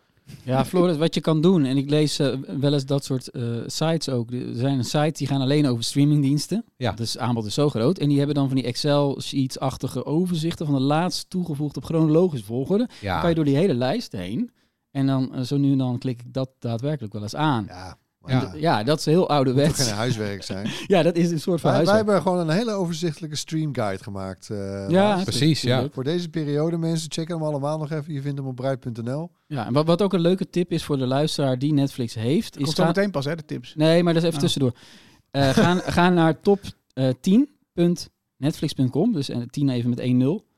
[0.42, 3.42] Ja, Floris, wat je kan doen, en ik lees eh, wel eens dat soort eh,
[3.66, 4.30] sites ook.
[4.30, 6.64] Er zijn een site die gaan alleen over streamingdiensten.
[6.76, 6.92] Ja.
[6.92, 7.98] Dus aanbod is zo groot.
[7.98, 12.88] En die hebben dan van die Excel-sheets-achtige overzichten van de laatst toegevoegd op chronologische volgorde.
[13.00, 14.50] Ja, Dan kan je door die hele lijst heen.
[14.90, 17.64] En dan eh, zo nu en dan klik ik dat daadwerkelijk wel eens aan.
[17.68, 18.52] Ja, Ja.
[18.56, 18.82] ja.
[18.82, 19.82] Dat is heel ouderwets.
[19.86, 20.70] geen huiswerk zijn.
[20.86, 21.96] Ja, dat is een soort van wij, wij huiswerk.
[22.16, 24.50] hebben gewoon een hele overzichtelijke streamguide gemaakt.
[24.50, 24.56] eh,
[24.88, 25.24] Ja, laatst.
[25.24, 25.88] precies, ja.
[25.92, 28.12] Voor deze periode, mensen, check hem allemaal nog even.
[28.12, 29.30] Je vindt hem op bruid.nl.
[29.46, 32.56] Ja, en wat, wat ook een leuke tip is voor de luisteraar die Netflix heeft,
[32.56, 33.74] is Komt zo ga- meteen pas, hè, de tips.
[33.74, 34.44] Nee, maar dat is even Oh.
[34.44, 34.72] tussendoor.
[35.30, 36.60] Eh ga, ga naar top
[36.92, 37.08] eh,
[38.40, 39.12] 10.netflix.com.
[39.12, 40.52] Dus eh, 10 even met 1-0.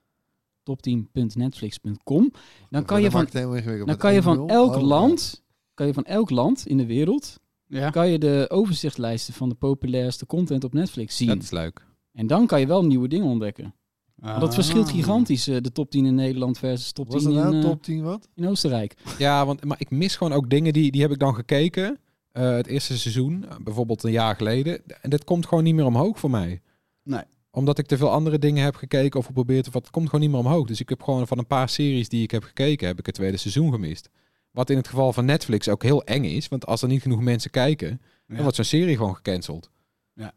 [0.71, 2.33] Top10.netflix.com.
[2.71, 4.53] Dan kan je Dat van, het dan kan je van 1-0.
[4.53, 5.43] elk Oh, land,
[5.75, 7.91] kan je van elk land in de wereld, Ja.
[7.91, 11.29] kan je de overzichtlijsten van de populairste content op Netflix zien.
[11.29, 11.85] dat is leuk.
[12.13, 13.75] En dan kan je wel nieuwe dingen ontdekken.
[14.17, 14.93] Dat verschilt Ah.
[14.93, 17.69] gigantisch, eh, de top 10 in Nederland versus top Was 10 dat nou in, eh,
[17.69, 18.29] top 10 wat?
[18.35, 18.95] in Oostenrijk.
[19.19, 21.99] Ja, want maar ik mis gewoon ook dingen die, die heb ik dan gekeken.
[22.33, 24.81] eh, het eerste seizoen, bijvoorbeeld een jaar geleden.
[25.01, 26.61] En dat komt gewoon niet meer omhoog voor mij.
[27.03, 27.23] Nee.
[27.51, 29.67] Omdat ik te veel andere dingen heb gekeken of geprobeerd.
[29.67, 30.67] Of wat, het komt gewoon niet meer omhoog.
[30.67, 33.15] Dus ik heb gewoon van een paar series die ik heb gekeken, heb ik het
[33.15, 34.09] tweede seizoen gemist.
[34.57, 36.49] Wat in het geval van Netflix ook heel eng is.
[36.49, 37.99] Want als er niet genoeg mensen kijken, Ja.
[38.27, 39.71] dan wordt zo'n serie gewoon gecanceld.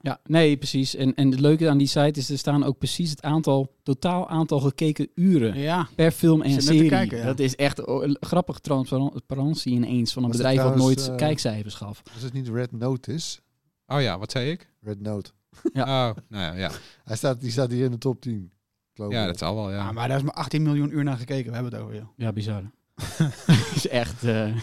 [0.02, 0.96] Ja, nee, precies.
[0.96, 4.30] En, en het leuke aan die site is, er staan ook precies het aantal, totaal
[4.30, 6.90] aantal gekeken uren Ja, per film en serie.
[6.90, 7.24] kijken, ja.
[7.26, 11.22] Dat is echt oh, een grappige transparantie ineens van een Was bedrijf wat nooit trouwens,
[11.22, 12.02] eh, kijkcijfers gaf.
[12.16, 13.40] Is het niet Red Notice?
[13.88, 14.70] Oh ja, wat zei ik?
[14.82, 15.32] Red Note.
[15.74, 16.72] Oh, nou ja, ja.
[17.04, 18.44] Hij staat, die staat hier in de top 10.
[18.44, 18.52] Ik
[18.94, 19.88] geloof ja dat zal wel, Ja, ja.
[19.88, 21.48] Ah, maar daar is maar 18 miljoen uur naar gekeken.
[21.50, 22.08] We hebben het over, joh.
[22.16, 22.72] Ja, bizar.
[23.76, 24.24] is echt...
[24.24, 24.56] eh,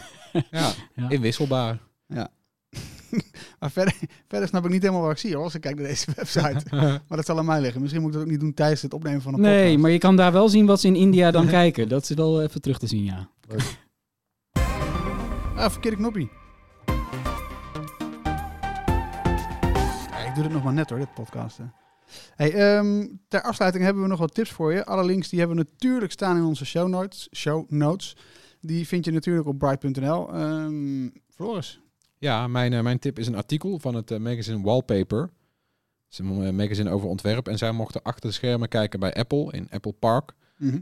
[0.51, 0.73] ja.
[0.95, 1.09] Ja.
[1.09, 1.79] Inwisselbaar.
[3.61, 3.95] Maar verder,
[4.29, 6.63] verder snap ik niet helemaal wat ik zie, hoor, als ik kijk naar deze website.
[6.71, 7.81] maar dat zal aan mij liggen.
[7.81, 9.79] Misschien moet ik dat ook niet doen tijdens het opnemen van een nee, podcast.
[9.79, 11.89] maar je kan daar wel zien wat ze in India dan kijken.
[11.89, 13.31] Dat is wel even terug te zien, ja.
[15.57, 16.31] Ah, verkeerde knoppie.
[20.11, 21.73] Ja, ik doe dit nog maar net hoor, dit podcasten.
[22.35, 24.85] Hey, ehm, ter afsluiting hebben we nog wat tips voor je.
[24.85, 27.29] Alle links die hebben we natuurlijk staan in onze show notes.
[27.35, 28.17] Show notes.
[28.61, 30.33] Die vind je natuurlijk op bright.nl.
[30.33, 31.81] Ehm Floris.
[32.19, 35.21] Ja, mijn, eh, mijn tip is een artikel van het eh, magazine Wallpaper.
[35.21, 35.31] Het
[36.09, 37.49] is een eh, magazine over ontwerp.
[37.49, 40.33] En zij mochten achter de schermen kijken bij Apple, in Apple Park.
[40.59, 40.79] Mhm.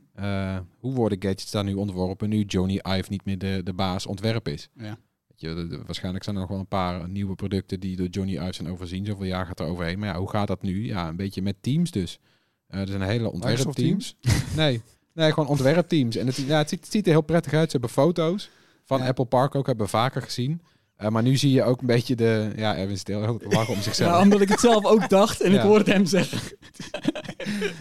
[0.78, 4.48] Hoe worden gadgets daar nu ontworpen nu Johnny Ive niet meer de, de baas ontwerp
[4.48, 4.68] is?
[4.74, 4.98] Ja.
[5.37, 8.68] Je, waarschijnlijk zijn er nog wel een paar nieuwe producten die door Johnny Ive zijn
[8.70, 9.05] overzien.
[9.07, 9.99] Zoveel jaar gaat er overheen.
[9.99, 10.87] Maar ja, hoe gaat dat nu?
[10.87, 12.18] Ja, een beetje met teams dus.
[12.66, 14.16] Eh, er zijn hele ontwerpteams.
[14.57, 14.82] nee,
[15.14, 16.16] nee, gewoon ontwerpteams.
[16.16, 17.64] En het, ja, het, ziet, het ziet er heel prettig uit.
[17.70, 18.51] Ze hebben foto's
[18.85, 19.07] van Ja.
[19.07, 20.61] Apple Park ook, hebben we vaker gezien.
[20.97, 22.53] Eh, maar nu zie je ook een beetje de...
[22.57, 24.11] Ja, Erwin stil heel lachen om zichzelf.
[24.12, 25.66] Ja, omdat ik het zelf ook dacht en ik Ja.
[25.66, 26.39] hoorde hem zeggen.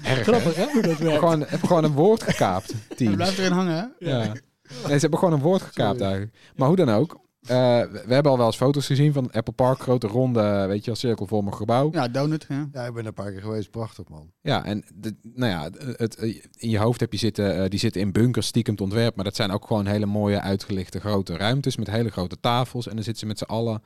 [0.03, 1.17] Erg, Grappig, hè, hoe dat werkt.
[1.19, 3.15] Gewoon, hebben gewoon een woord gekaapt, teams.
[3.15, 4.09] blijft erin hangen, hè?
[4.09, 4.17] Ja.
[4.17, 6.11] Nee, ze hebben gewoon een woord gekaapt Sorry.
[6.13, 6.35] eigenlijk.
[6.55, 7.21] Maar hoe dan ook.
[7.43, 9.79] Eh, we, we hebben al wel eens foto's gezien van Apple Park.
[9.79, 11.89] Grote ronde, weet je wel, cirkelvormig gebouw.
[11.91, 12.45] Ja, Ja, donut.
[12.49, 12.69] Ja.
[12.71, 13.69] Ja, ik ben er een paar keer geweest.
[13.69, 14.31] Prachtig, man.
[14.65, 16.15] en de, nou ja, het,
[16.57, 19.13] in je hoofd heb je zitten, eh, die zitten in bunkers stiekem te ontwerpen.
[19.15, 22.87] Maar dat zijn ook gewoon hele mooie uitgelichte grote ruimtes met hele grote tafels.
[22.87, 23.83] En dan zitten ze met z'n allen,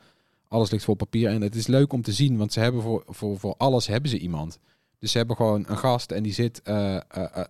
[0.48, 1.30] alles ligt vol papier.
[1.30, 4.10] En het is leuk om te zien, want ze hebben voor, voor, voor alles hebben
[4.10, 4.60] ze iemand.
[5.00, 7.44] Dus ze hebben gewoon een gast en die zit eh, eh,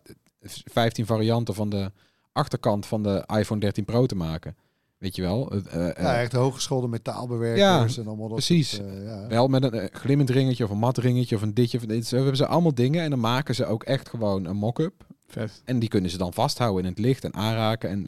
[0.65, 1.91] 15 varianten van de
[2.31, 4.55] achterkant van de iPhone 13 Pro te maken.
[4.97, 5.51] Weet je wel?
[5.51, 8.69] Eh, eh, Ja, echt hooggeschoolde metaalbewerkers Ja, en allemaal dat precies.
[8.69, 9.27] soort, eh, ja.
[9.27, 11.77] wel met een glimmend ringetje of een mat ringetje of een ditje.
[11.77, 12.07] Of dit.
[12.07, 15.05] Zo hebben ze allemaal dingen en dan maken ze ook echt gewoon een mock-up.
[15.27, 15.61] Vet.
[15.65, 17.89] En die kunnen ze dan vasthouden in het licht en aanraken.
[17.89, 18.05] En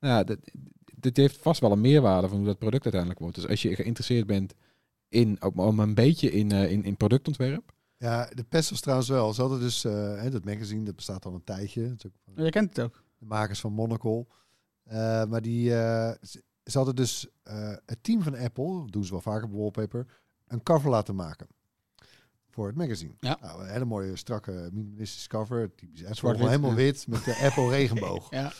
[0.00, 0.38] nou ja, dit,
[0.96, 3.36] dit heeft vast wel een meerwaarde van hoe dat product uiteindelijk wordt.
[3.36, 4.54] Dus als je geïnteresseerd bent
[5.08, 7.72] in, ook maar om een beetje in, eh, in, in productontwerp.
[7.96, 9.32] Ja, de pest was trouwens wel.
[9.32, 11.94] Ze hadden dus, eh, hè, dat magazine, dat bestaat al een tijdje.
[12.06, 12.12] Ook
[12.44, 13.04] Je kent het ook.
[13.18, 14.26] de makers van Monocle.
[14.88, 19.04] Eh, maar die, eh, ze, ze hadden dus eh, het team van Apple, dat doen
[19.04, 20.06] ze wel vaker bij Wallpaper,
[20.46, 21.46] een cover laten maken.
[22.50, 23.12] Voor het magazine.
[23.20, 23.38] Ja.
[23.40, 25.74] Nou, een hele mooie, strakke, minimalistische cover.
[25.74, 26.36] Typisch Apple.
[26.48, 28.30] Helemaal wit met de Apple regenboog.
[28.30, 28.52] Ja.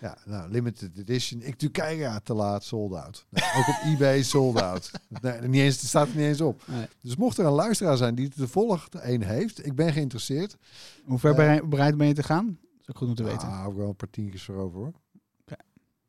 [0.00, 1.42] Ja, nou, limited edition.
[1.42, 3.26] Ik doe kijken, ja, te laat, sold out.
[3.28, 4.90] Nou, ook op eBay, sold out.
[5.22, 6.62] Nee, niet eens, het staat er niet eens op.
[6.66, 6.86] Nee.
[7.00, 10.56] Dus mocht er een luisteraar zijn die de volgende een heeft, ik ben geïnteresseerd.
[11.04, 12.46] Hoe ver berei- bereid ben je te gaan?
[12.46, 13.48] Dat is ook goed om te weten.
[13.48, 14.92] Ah, hou ik wel een paar tientjes voor over hoor.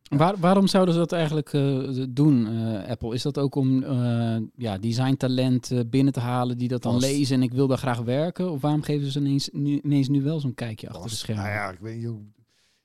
[0.10, 3.14] Waar, waarom zouden ze dat eigenlijk eh, doen, eh, Apple?
[3.14, 7.36] Is dat ook om eh, ja, designtalent eh, binnen te halen die dat dan lezen
[7.36, 8.52] en ik wil daar graag werken?
[8.52, 11.44] Of waarom geven ze ineens nu, ineens nu wel zo'n kijkje achter de schermen?
[11.44, 12.04] Nou ja, ik weet niet.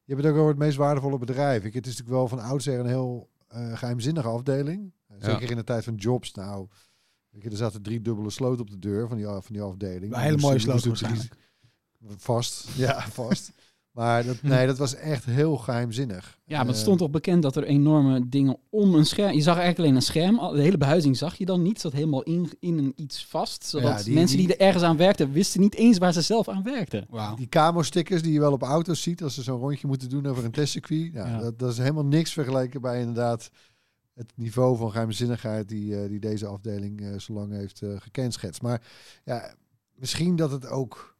[0.05, 1.65] Je hebt het ook over het meest waardevolle bedrijf.
[1.65, 4.93] Ik, het is natuurlijk wel van oudsher een heel eh, geheimzinnige afdeling.
[5.09, 5.31] Ja.
[5.31, 6.33] Zeker in de tijd van Jobs.
[6.33, 6.67] Nou,
[7.31, 10.15] je, er zaten drie dubbele sloten op de deur van die, van die afdeling.
[10.15, 11.35] Een hele Moest- mooie sloot waarschijnlijk.
[12.17, 13.53] Vast, ja, vast.
[13.93, 16.39] Maar dat, nee, dat was echt heel geheimzinnig.
[16.45, 19.33] Ja, maar het Eh, stond toch bekend dat er enorme dingen om een scherm...
[19.35, 20.55] Je zag eigenlijk alleen een scherm.
[20.55, 21.81] De hele behuizing zag je dan niet.
[21.81, 23.65] Zat helemaal in, in een iets vast.
[23.65, 25.33] Zodat Ja, die- mensen die, die- er ergens aan werkten...
[25.33, 27.07] wisten niet eens waar ze zelf aan werkten.
[27.37, 30.45] Die camo-stickers die je wel op auto's ziet als ze zo'n rondje moeten doen over
[30.45, 31.13] een testcircuit.
[31.13, 31.39] Ja.
[31.41, 33.51] Dat, dat is helemaal niks vergeleken bij inderdaad
[34.15, 38.63] het niveau van geheimzinnigheid die, eh, die deze afdeling eh, zo lang heeft eh gekenschetst.
[38.63, 38.83] Maar
[39.25, 39.55] ja,
[39.95, 41.12] misschien dat het ook...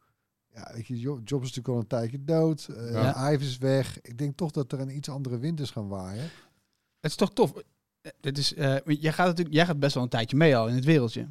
[0.55, 2.69] Ja, weet je, Jo- Jobs is natuurlijk al een tijdje dood.
[2.77, 3.29] eh Ja.
[3.29, 4.01] Is weg.
[4.01, 6.23] Ik denk toch dat er een iets andere wind is gaan waaien.
[7.01, 7.53] Het is toch tof.
[8.01, 10.69] Eh, Dit is, eh, jij, gaat natuurlijk, jij gaat best wel een tijdje mee al
[10.69, 11.29] in het wereldje.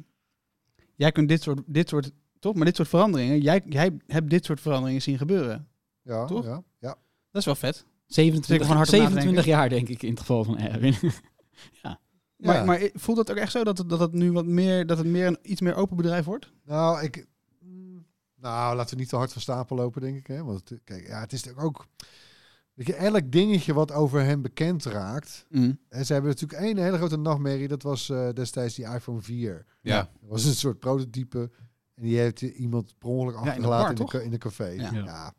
[0.94, 2.54] Jij kunt dit soort, dit soort, toch?
[2.54, 5.68] Maar dit soort veranderingen, jij, jij hebt dit soort veranderingen zien gebeuren.
[6.02, 6.44] Ja, Toch?
[6.44, 6.88] ja, ja.
[7.30, 7.84] Dat is wel vet.
[8.06, 10.94] 27, van harte op 27 jaar denk ik in het geval van Erwin.
[12.36, 12.64] Maar, Ja.
[12.64, 15.06] maar voelt dat ook echt zo dat het, dat het nu wat meer, dat het
[15.06, 16.52] meer een iets meer open bedrijf wordt?
[16.64, 17.26] Nou, ik.
[18.42, 20.26] Mm, Nou, laten we niet te hard van stapel lopen, denk ik.
[20.26, 20.44] Hè?
[20.44, 21.86] Want het- kijk, ja, het is natuurlijk ook.
[22.74, 25.46] Weet je, elk dingetje wat over hem bekend raakt.
[25.88, 27.68] En ze hebben natuurlijk één hele grote nachtmerrie.
[27.68, 29.64] Dat was eh, destijds die iPhone 4.
[29.80, 29.96] Ja.
[30.20, 31.50] Dat was een soort prototype.
[31.94, 34.38] En die heeft iemand per ongeluk Ja, in de achtergelaten bar, in, de, in de
[34.38, 34.66] café.
[34.68, 34.90] Ja.
[34.92, 35.02] Ja.
[35.02, 35.32] Nou,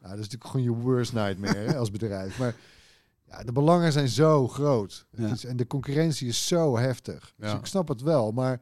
[0.00, 2.38] dat is natuurlijk gewoon je worst nightmare hè, als bedrijf.
[2.38, 2.54] Maar
[3.28, 5.06] Ja, de belangen zijn zo groot.
[5.10, 5.32] Het Ja.
[5.32, 7.32] is, en de concurrentie is zo heftig.
[7.36, 7.58] Dus Ja.
[7.58, 8.60] ik snap het wel, maar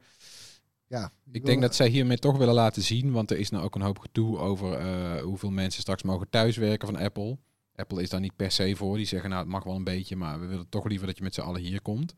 [0.89, 1.11] ja.
[1.31, 3.81] Ik denk dat zij hiermee toch willen laten zien, want er is nou ook een
[3.81, 7.37] hoop gedoe over eh, hoeveel mensen straks mogen thuiswerken van Apple.
[7.75, 8.97] Apple is daar niet per se voor.
[8.97, 11.23] Die zeggen nou het mag wel een beetje, maar we willen toch liever dat je
[11.23, 12.15] met z'n allen hier komt.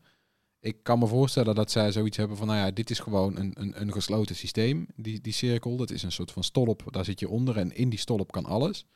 [0.60, 3.52] Ik kan me voorstellen dat zij zoiets hebben van nou ja, dit is gewoon een,
[3.54, 5.76] een, een gesloten systeem, die, die cirkel.
[5.76, 8.44] Dat is een soort van stolp, daar zit je onder en in die stolp kan
[8.44, 8.86] alles.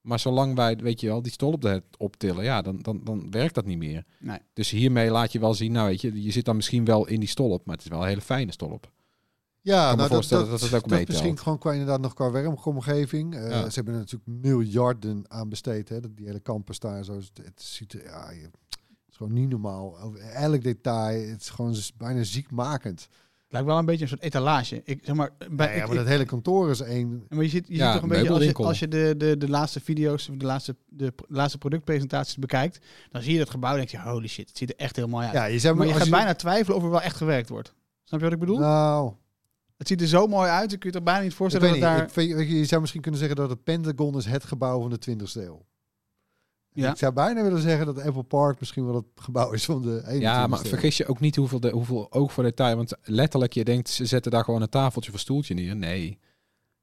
[0.00, 3.64] Maar zolang wij, weet je wel, die stolp optillen, ja, dan, dan, dan werkt dat
[3.64, 4.04] niet meer.
[4.18, 4.38] Nee.
[4.52, 7.20] Dus hiermee laat je wel zien, nou weet je, je zit dan misschien wel in
[7.20, 8.90] die stolp, maar het is wel een hele fijne stolp.
[9.64, 11.06] Ja, nou, voorstellen dat het ook.
[11.08, 13.34] Misschien gewoon qua, inderdaad nog qua werkomgeving.
[13.34, 13.68] Eh, Ja.
[13.68, 15.88] Ze hebben er natuurlijk miljarden aan besteed.
[15.88, 17.04] Hè, dat- die hele campus daar.
[17.04, 20.00] Zo, het, het ziet er, ja, je, het is gewoon niet normaal.
[20.00, 21.28] Over elk detail.
[21.30, 23.00] Het is gewoon bijna ziekmakend.
[23.00, 24.80] Het lijkt wel een beetje een soort etalage.
[24.84, 27.24] Ik, zeg maar, bij, Ja, ja, ik- maar dat hele kantoor is één.
[27.28, 29.36] Maar je ziet, je Ja, ziet toch een beetje als je, als je de, de,
[29.36, 32.78] de laatste video's, of de laatste, de laatste productpresentaties bekijkt,
[33.10, 35.08] dan zie je dat gebouw en denk je, holy shit, het ziet er echt heel
[35.08, 35.34] mooi uit.
[35.34, 37.74] Ja, je maar je gaat bijna twijfelen of er wel echt gewerkt wordt.
[38.04, 38.58] Snap je wat ik bedoel?
[38.58, 39.12] Nou,
[39.82, 41.80] Het ziet er zo mooi uit, je kunt je er bijna niet ik voorstellen weet
[41.80, 41.98] dat niet.
[41.98, 42.06] daar...
[42.06, 44.90] Ik vind- je, je zou misschien kunnen zeggen dat het Pentagon is het gebouw van
[44.90, 45.64] de 20e eeuw.
[46.72, 46.90] Ja.
[46.90, 50.02] Ik zou bijna willen zeggen dat Apple Park misschien wel het gebouw is van de
[50.06, 52.76] 21e Ja, maar vergis je ook niet hoeveel, de, hoeveel oog voor detail.
[52.76, 55.76] Want letterlijk, je denkt, ze zetten daar gewoon een tafeltje of een stoeltje neer.
[55.76, 56.18] Nee,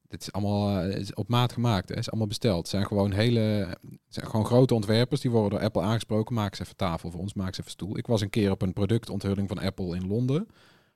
[0.08, 1.88] dit is allemaal eh, het is op maat gemaakt.
[1.88, 2.58] Het is allemaal besteld.
[2.58, 5.20] Het zijn gewoon hele, het zijn gewoon grote ontwerpers.
[5.20, 6.34] Die worden door Apple aangesproken.
[6.34, 7.98] Maak eens even tafel voor ons, maak eens even stoel.
[7.98, 10.48] Ik was een keer op een productonthulling van Apple in Londen.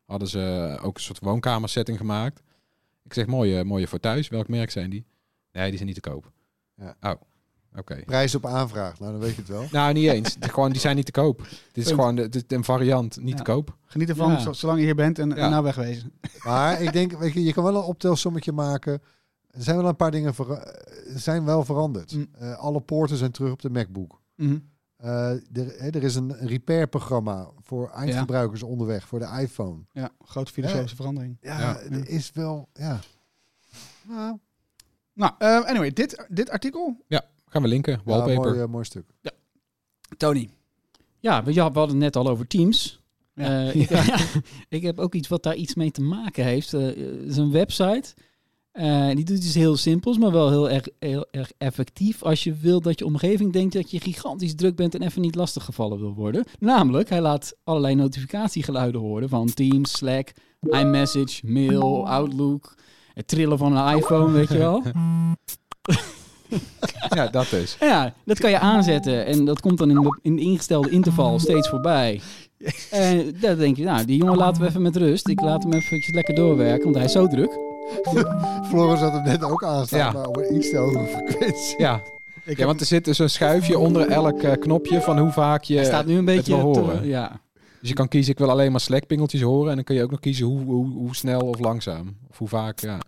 [0.04, 2.42] Hadden ze ook een soort woonkamersetting gemaakt.
[3.04, 4.28] Ik zeg, mooie, mooie voor thuis.
[4.28, 5.04] Welk merk zijn die?
[5.52, 6.30] Nee, die zijn niet te koop.
[6.76, 6.96] Ja.
[7.00, 7.12] Oh,
[7.76, 8.02] oké.
[8.04, 9.64] Prijs op aanvraag, nou dan weet je het wel.
[9.72, 10.36] Nou, niet eens.
[10.38, 11.38] De- gewoon, die zijn niet te koop.
[11.72, 13.44] Dit is gewoon de, de- een variant, niet Ja.
[13.44, 13.76] te koop.
[13.86, 14.52] Geniet ervan, Ja.
[14.52, 16.12] zolang je hier bent en, nou wegwezen.
[16.44, 19.02] Maar ik denk, weet je, je kan wel een optelsommetje maken.
[19.50, 20.74] Er zijn wel een paar dingen vera-
[21.14, 22.14] zijn wel veranderd.
[22.14, 22.26] Mm.
[22.32, 24.20] Eh, alle poorten zijn terug op de MacBook.
[24.36, 24.58] Mhm.
[24.96, 29.82] Eh, er, hè, er is een repair-programma voor eindgebruikers onderweg, voor de iPhone.
[29.92, 31.36] Ja, grote filosofische verandering.
[31.40, 31.78] Ja, Ja.
[31.78, 33.00] er is wel, ja.
[34.08, 34.38] Nou,
[35.12, 36.96] Nou, eh, anyway, dit, dit artikel,
[37.46, 37.92] Gaan we linken.
[37.92, 38.34] ja, Wallpaper.
[38.50, 39.04] mooi, eh, mooi stuk.
[40.16, 40.50] Tony.
[41.18, 43.02] Ja, we, ja, we hadden het net al over Teams.
[43.34, 43.60] Ja.
[43.72, 43.90] Ik,
[44.68, 46.74] ik heb ook iets wat daar iets mee te maken heeft.
[46.74, 48.14] Eh, Het is een website.
[48.74, 52.22] Eh, die doet iets heel simpels, maar wel heel erg, heel erg effectief.
[52.22, 55.34] Als je wil dat je omgeving denkt dat je gigantisch druk bent en even niet
[55.34, 56.44] lastiggevallen wil worden.
[56.58, 62.74] Namelijk, hij laat allerlei notificatiegeluiden horen van Teams, Slack, iMessage, Mail, Outlook.
[63.12, 64.82] Het trillen van een iPhone, weet je wel.
[67.08, 67.76] Ja, dat is.
[67.80, 71.38] Ja, dat kan je aanzetten en dat komt dan in de, in de ingestelde interval
[71.38, 72.20] steeds voorbij.
[72.90, 75.28] En dan denk je, nou, die jongen laten we even met rust.
[75.28, 77.73] Ik laat hem even lekker doorwerken, want hij is zo druk.
[78.68, 80.12] Floris had hem net ook aanstaan, Ja.
[80.12, 81.74] maar op een iets te hoge frequentie.
[81.78, 82.02] Ja.
[82.44, 85.74] ja, want er zit dus een schuifje onder elk eh, knopje van hoe vaak je
[85.74, 87.06] Hij staat nu een het beetje wil te- horen.
[87.06, 87.40] ja.
[87.80, 89.68] Dus je kan kiezen, ik wil alleen maar Slack-pingeltjes horen.
[89.70, 92.16] En dan kun je ook nog kiezen hoe, hoe, hoe snel of langzaam.
[92.30, 92.98] Of hoe vaak, ja.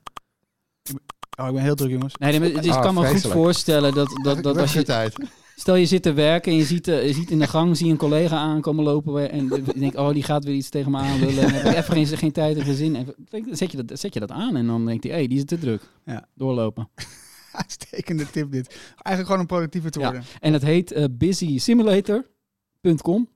[1.40, 2.14] Oh, ik ben heel druk, jongens.
[2.18, 4.82] Nee, nee, maar het Ah, ik kan me goed voorstellen dat, dat, dat als je...
[4.82, 5.14] tijd.
[5.58, 7.86] Stel je zit te werken en je ziet, eh, je ziet in de gang zie
[7.86, 10.98] je een collega aankomen lopen en je denkt, oh die gaat weer iets tegen me
[10.98, 11.44] aanlullen.
[11.44, 12.96] En heb ik even geen, geen tijd en geen zin.
[12.96, 13.14] En
[13.50, 15.58] zet je, dat, zet je dat aan en dan denkt hij, hey, die is te
[15.58, 15.82] druk.
[16.04, 16.28] Ja.
[16.34, 16.88] Doorlopen.
[17.52, 18.66] Uitstekende tip dit.
[18.68, 20.04] Eigenlijk gewoon een productiever te Ja.
[20.04, 20.24] worden.
[20.40, 23.28] En het heet eh, busysimulator.com.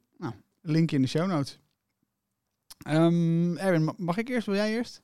[0.62, 1.58] Linkje in de show notes.
[2.78, 4.46] Ehm, Erwin, ma- mag ik eerst?
[4.46, 5.02] Wil jij eerst?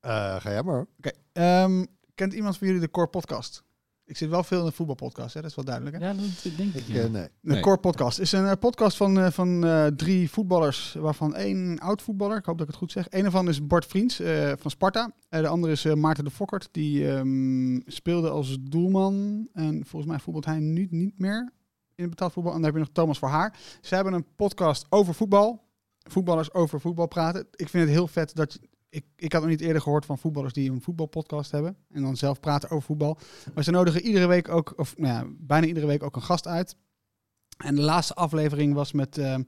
[0.00, 0.86] Eh, ga jij maar.
[0.98, 1.10] Oké.
[1.32, 1.84] Ehm,
[2.14, 3.62] kent iemand van jullie de Core Podcast?
[4.06, 5.40] Ik zit wel veel in de voetbalpodcast, hè?
[5.40, 5.98] dat is wel duidelijk.
[5.98, 6.06] Hè?
[6.06, 6.80] Ja, dat denk ik.
[6.80, 7.02] Ik, ja.
[7.02, 7.22] eh, nee.
[7.22, 7.60] De Nee.
[7.60, 12.02] Core Podcast is een eh, podcast van, eh, van eh, drie voetballers, waarvan één oud
[12.02, 13.06] voetballer, ik hoop dat ik het goed zeg.
[13.08, 15.10] Een ervan is Bart Vriends eh, van Sparta.
[15.28, 19.48] De andere is Maarten de Fokkert, die ehm, speelde als doelman.
[19.52, 21.52] En volgens mij voetbalt hij nu niet meer
[21.94, 22.52] in het betaald voetbal.
[22.52, 23.58] En dan heb je nog Thomas voor haar.
[23.80, 25.62] Ze hebben een podcast over voetbal.
[26.10, 27.46] Voetballers over voetbal praten.
[27.50, 28.58] Ik vind het heel vet dat je,
[28.94, 31.76] ik, ik had nog niet eerder gehoord van voetballers die een voetbalpodcast hebben.
[31.92, 33.18] En dan zelf praten over voetbal.
[33.54, 36.46] Maar ze nodigen iedere week ook, of nou ja, bijna iedere week ook een gast
[36.46, 36.76] uit.
[37.56, 39.42] En de laatste aflevering was met ehm,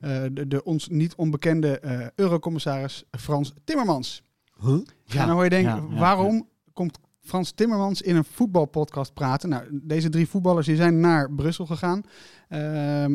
[0.00, 4.22] eh, de, de ons niet onbekende eh, eurocommissaris Frans Timmermans.
[4.60, 4.72] Huh?
[4.72, 9.48] en dan hoor je denken, ja, ja, waarom komt Frans Timmermans in een voetbalpodcast praten?
[9.48, 12.02] Nou, deze drie voetballers die zijn naar Brussel gegaan
[12.48, 12.62] ehm,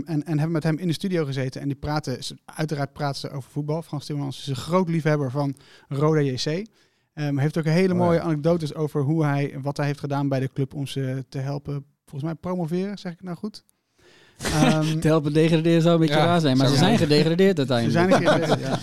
[0.05, 1.61] en, en hebben met hem in de studio gezeten.
[1.61, 3.81] En die praten, uiteraard praten ze over voetbal.
[3.81, 5.55] Frans Timmermans is een groot liefhebber van
[5.87, 6.67] Roda JC.
[7.13, 8.23] Ehm heeft ook een hele Oh, mooie ja.
[8.23, 11.85] anekdotes over hoe hij, wat hij heeft gedaan bij de club om ze te helpen,
[12.05, 13.63] volgens mij promoveren, zeg ik het nou goed?
[14.37, 16.57] Ehm, Te helpen degraderen zou een beetje Ja, raar zijn.
[16.57, 17.09] Maar ze zijn zijn.
[17.09, 18.23] gedegradeerd Ze uiteindelijk.
[18.23, 18.79] zijn een keer, ja.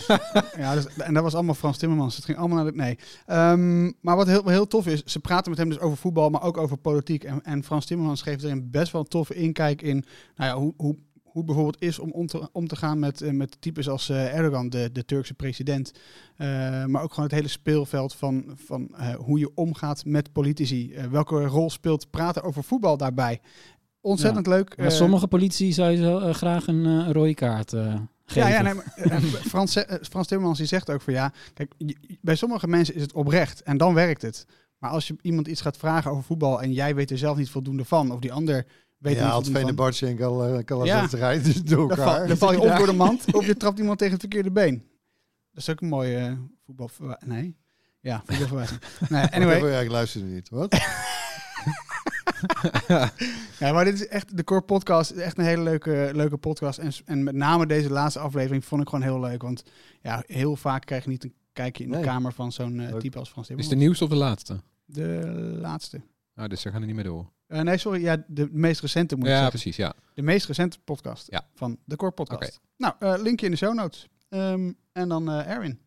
[0.56, 2.16] ja dus, en dat was allemaal Frans Timmermans.
[2.16, 2.76] Het ging allemaal naar de...
[2.78, 2.98] Nee.
[3.26, 6.42] Ehm, maar wat heel, heel tof is, ze praten met hem dus over voetbal, maar
[6.42, 7.24] ook over politiek.
[7.24, 10.04] En, en Frans Timmermans geeft erin best wel een toffe inkijk in
[10.36, 13.20] nou ja, hoe, hoe, hoe het bijvoorbeeld is om om te, om te gaan met,
[13.20, 15.92] eh, met types als eh, Erdogan, de, de Turkse president.
[16.36, 20.94] Eh, maar ook gewoon het hele speelveld van, van hoe je omgaat met politici.
[21.10, 23.40] Welke rol speelt praten over voetbal daarbij?
[24.00, 24.76] Ontzettend leuk.
[24.76, 27.94] Maar Eh, sommige politie zou je zo, eh, graag een eh, rode kaart eh,
[28.24, 28.48] geven.
[28.50, 28.94] Ja, ja nee, maar,
[29.48, 31.74] Frans, Frans Timmermans die zegt ook van ja, kijk,
[32.20, 34.46] bij sommige mensen is het oprecht en dan werkt het.
[34.78, 37.50] Maar als je iemand iets gaat vragen over voetbal en jij weet er zelf niet
[37.50, 38.66] voldoende van, of die ander
[38.98, 42.16] weet er ja, niet voldoende van, en Gal- Galatasaray dus door dan, elkaar.
[42.18, 44.50] val, dan val je of door de mand of je trapt iemand tegen het verkeerde
[44.50, 44.74] been.
[45.52, 46.90] Dat is ook een mooie voetbal...
[47.24, 47.56] Nee.
[48.00, 48.80] Ja, voetbalverwijzing.
[49.08, 49.70] nee, anyway.
[49.72, 50.48] Ja, ik luister niet.
[50.48, 50.72] Wat?
[53.58, 56.78] Ja, maar dit is echt, de Core Podcast is echt een hele leuke, leuke podcast.
[56.78, 59.42] En, en met name deze laatste aflevering vond ik gewoon heel leuk.
[59.42, 59.62] Want
[60.02, 62.04] ja, heel vaak krijg je niet een kijkje in de Nee.
[62.04, 63.68] kamer van zo'n eh, type als Frans Is Timmermans.
[63.68, 64.60] de nieuwste of de laatste?
[64.84, 66.00] De laatste.
[66.34, 67.30] Ah, dus ze gaan er niet meer door.
[67.46, 68.00] Eh, nee, sorry.
[68.02, 69.58] Ja, de meest recente moet ik Ja, zeggen.
[69.60, 69.92] precies, ja.
[70.14, 71.46] De meest recente podcast Ja.
[71.54, 72.42] van de Core Podcast.
[72.56, 72.66] Oké.
[72.76, 74.08] Nou, eh, linkje in de show notes.
[74.28, 75.78] Ehm, en dan eh Erwin.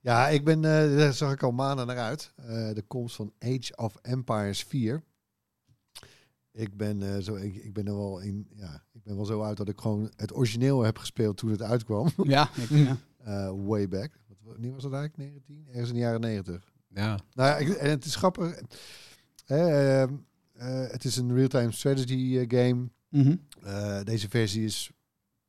[0.00, 2.32] Ja, ik ben, eh, daar zag ik al maanden naar uit.
[2.36, 5.02] Eh, de komst van Age of Empires 4.
[6.60, 9.42] Ik ben, eh, zo, ik, ik ben er wel in, ja, ik ben wel zo
[9.42, 12.10] uit dat ik gewoon het origineel heb gespeeld toen het uitkwam.
[12.22, 12.96] Ja, ik, ja.
[13.18, 14.18] Eh, way back.
[14.28, 15.30] Wat, wanneer was dat eigenlijk?
[15.32, 15.64] 19?
[15.68, 16.72] Ergens in de jaren 90.
[16.94, 18.60] Ja, Nou ja, ik, en het is grappig.
[19.46, 20.08] Eh, eh,
[20.90, 22.90] het is een real-time strategy game.
[23.08, 23.36] Mhm.
[23.62, 24.90] Eh, deze versie is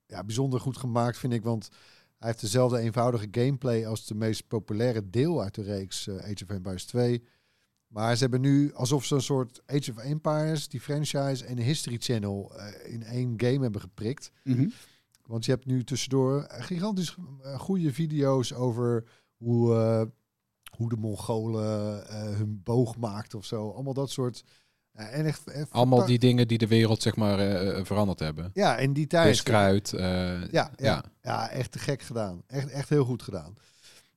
[0.05, 1.43] ja, bijzonder goed gemaakt, vind ik.
[1.43, 1.69] Want
[2.17, 6.49] hij heeft dezelfde eenvoudige gameplay als de meest populaire deel uit de reeks Age of
[6.49, 7.23] Empires 2.
[7.91, 11.61] Maar ze hebben nu alsof ze een soort Age of Empires, die franchise en de
[11.61, 14.31] History Channel eh, in één game hebben geprikt.
[14.43, 14.67] Mhm.
[15.25, 19.03] Want je hebt nu tussendoor gigantisch eh, goede video's over
[19.37, 20.01] hoe, eh,
[20.77, 23.71] hoe de Mongolen eh, hun boog maakten of zo.
[23.71, 24.43] Allemaal dat soort.
[24.91, 28.19] eh, en echt, echt allemaal die dingen die de wereld zeg maar eh, eh, veranderd
[28.19, 28.51] hebben.
[28.53, 29.27] Ja, in die tijd.
[29.27, 29.93] Buskruid.
[29.93, 30.03] eh,
[30.41, 31.03] Ja, ja, ja.
[31.21, 31.49] ja.
[31.49, 32.43] echt te gek gedaan.
[32.47, 33.55] Echt, echt heel goed gedaan.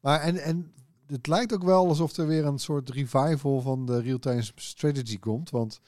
[0.00, 0.72] Maar en, en
[1.06, 5.50] het lijkt ook wel alsof er weer een soort revival van de real-time strategy komt.
[5.50, 5.80] Want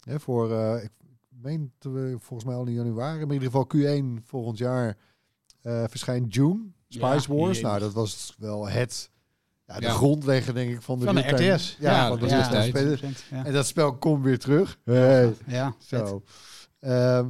[0.00, 0.90] hè, voor, eh, ik
[1.28, 4.96] meen we volgens mij al in januari, maar in ieder geval Q1 volgend jaar
[5.62, 6.60] eh, verschijnt June.
[6.88, 7.60] Spice Ja, Wars.
[7.60, 9.10] Nou, dat was wel het,
[9.66, 9.92] ja, de Ja.
[9.92, 11.76] grondlegger denk ik van de Van de real-time- RTS.
[11.80, 12.98] Ja, van de.
[13.30, 14.78] En dat spel komt weer terug.
[14.84, 16.22] Hey, ja, zo.
[16.80, 17.28] Ehm,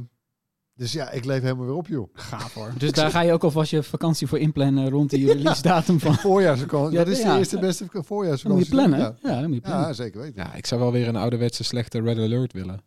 [0.75, 2.09] dus ja, ik leef helemaal weer op, joh.
[2.13, 2.71] Gaaf hoor.
[2.77, 6.13] Dus daar ga je ook alvast je vakantie voor inplannen rond die release datum van.
[6.15, 6.97] Voorjaarsvakantie.
[6.97, 7.37] Ja, dat is de ja.
[7.37, 8.65] eerste beste Dan moet voorjaarsvakantie.
[8.65, 8.99] je plannen.
[8.99, 9.15] Ja.
[9.23, 9.87] Ja, dan moet je plannen.
[9.87, 10.43] Ja, zeker weten.
[10.43, 12.81] ja, ik zou wel weer een ouderwetse slechte Red Alert willen.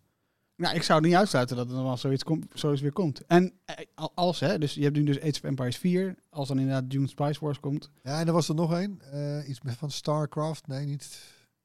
[0.57, 3.21] Nou, ik zou het niet uitsluiten dat er nog wel zoiets, komt, zoiets weer komt.
[3.27, 6.15] En eh, al- als, hè, dus je hebt nu dus Age of Empires 4.
[6.31, 7.91] Als dan inderdaad Dune Spice Wars komt.
[8.03, 9.01] Ja, en er was er nog één.
[9.13, 10.67] eh, iets met van StarCraft.
[10.67, 11.19] Nee, niet.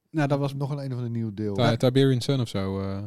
[0.10, 1.56] Nou, dat was nog een een of ander nieuw deel.
[1.56, 2.82] Ti- Tiberian Sun of zo.
[2.82, 3.04] eh,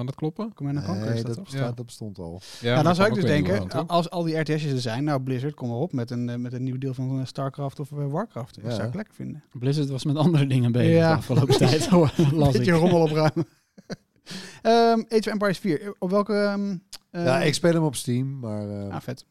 [0.00, 0.54] kan dat kloppen?
[0.54, 1.04] Command and Conquer.
[1.06, 1.72] Nee, is dat dat, Ja.
[1.72, 2.40] dat bestond al.
[2.60, 5.54] Ja, maar dan zou ik dus denken, als al die RTS'jes er zijn, nou Blizzard,
[5.54, 8.54] kom erop met een, eh, met een nieuw deel van eh, StarCraft of eh, Warcraft.
[8.54, 8.70] Dat Ja.
[8.76, 9.42] zou ik lekker vinden.
[9.58, 11.08] Blizzard was met andere dingen bezig Ja.
[11.10, 11.86] de afgelopen tijd.
[11.86, 12.78] hoor, Las Beetje ik.
[12.78, 13.46] rommel opruimen.
[14.62, 15.94] Ehm Age of Empires 4.
[15.98, 16.34] Op welke...
[16.34, 16.76] ehm,
[17.10, 18.68] eh, ja, ik speel hem op Steam, maar...
[18.68, 19.24] eh, Ah, vet.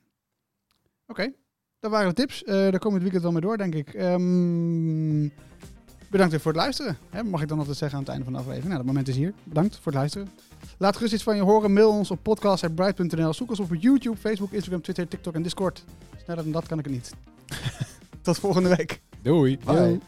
[1.07, 1.31] Oké,
[1.79, 2.43] dat waren de tips.
[2.43, 3.93] Eh daar komen we het weekend wel mee door, denk ik.
[3.93, 5.27] Ehm,
[6.09, 6.97] bedankt weer voor het luisteren.
[7.09, 8.67] Hè, mag ik dan altijd zeggen aan het einde van de aflevering.
[8.73, 9.33] Nou, dat moment is hier.
[9.43, 10.29] Bedankt voor het luisteren.
[10.79, 11.73] Laat gerust iets van je horen.
[11.73, 13.33] Mail ons op podcast.bright.nl.
[13.33, 15.83] Zoek ons op YouTube, Facebook, Instagram, Twitter, TikTok en Discord.
[16.23, 17.13] Sneller dan dat kan ik het niet.
[18.21, 19.01] Tot volgende week.
[19.21, 19.57] Doei!
[19.65, 19.99] bye.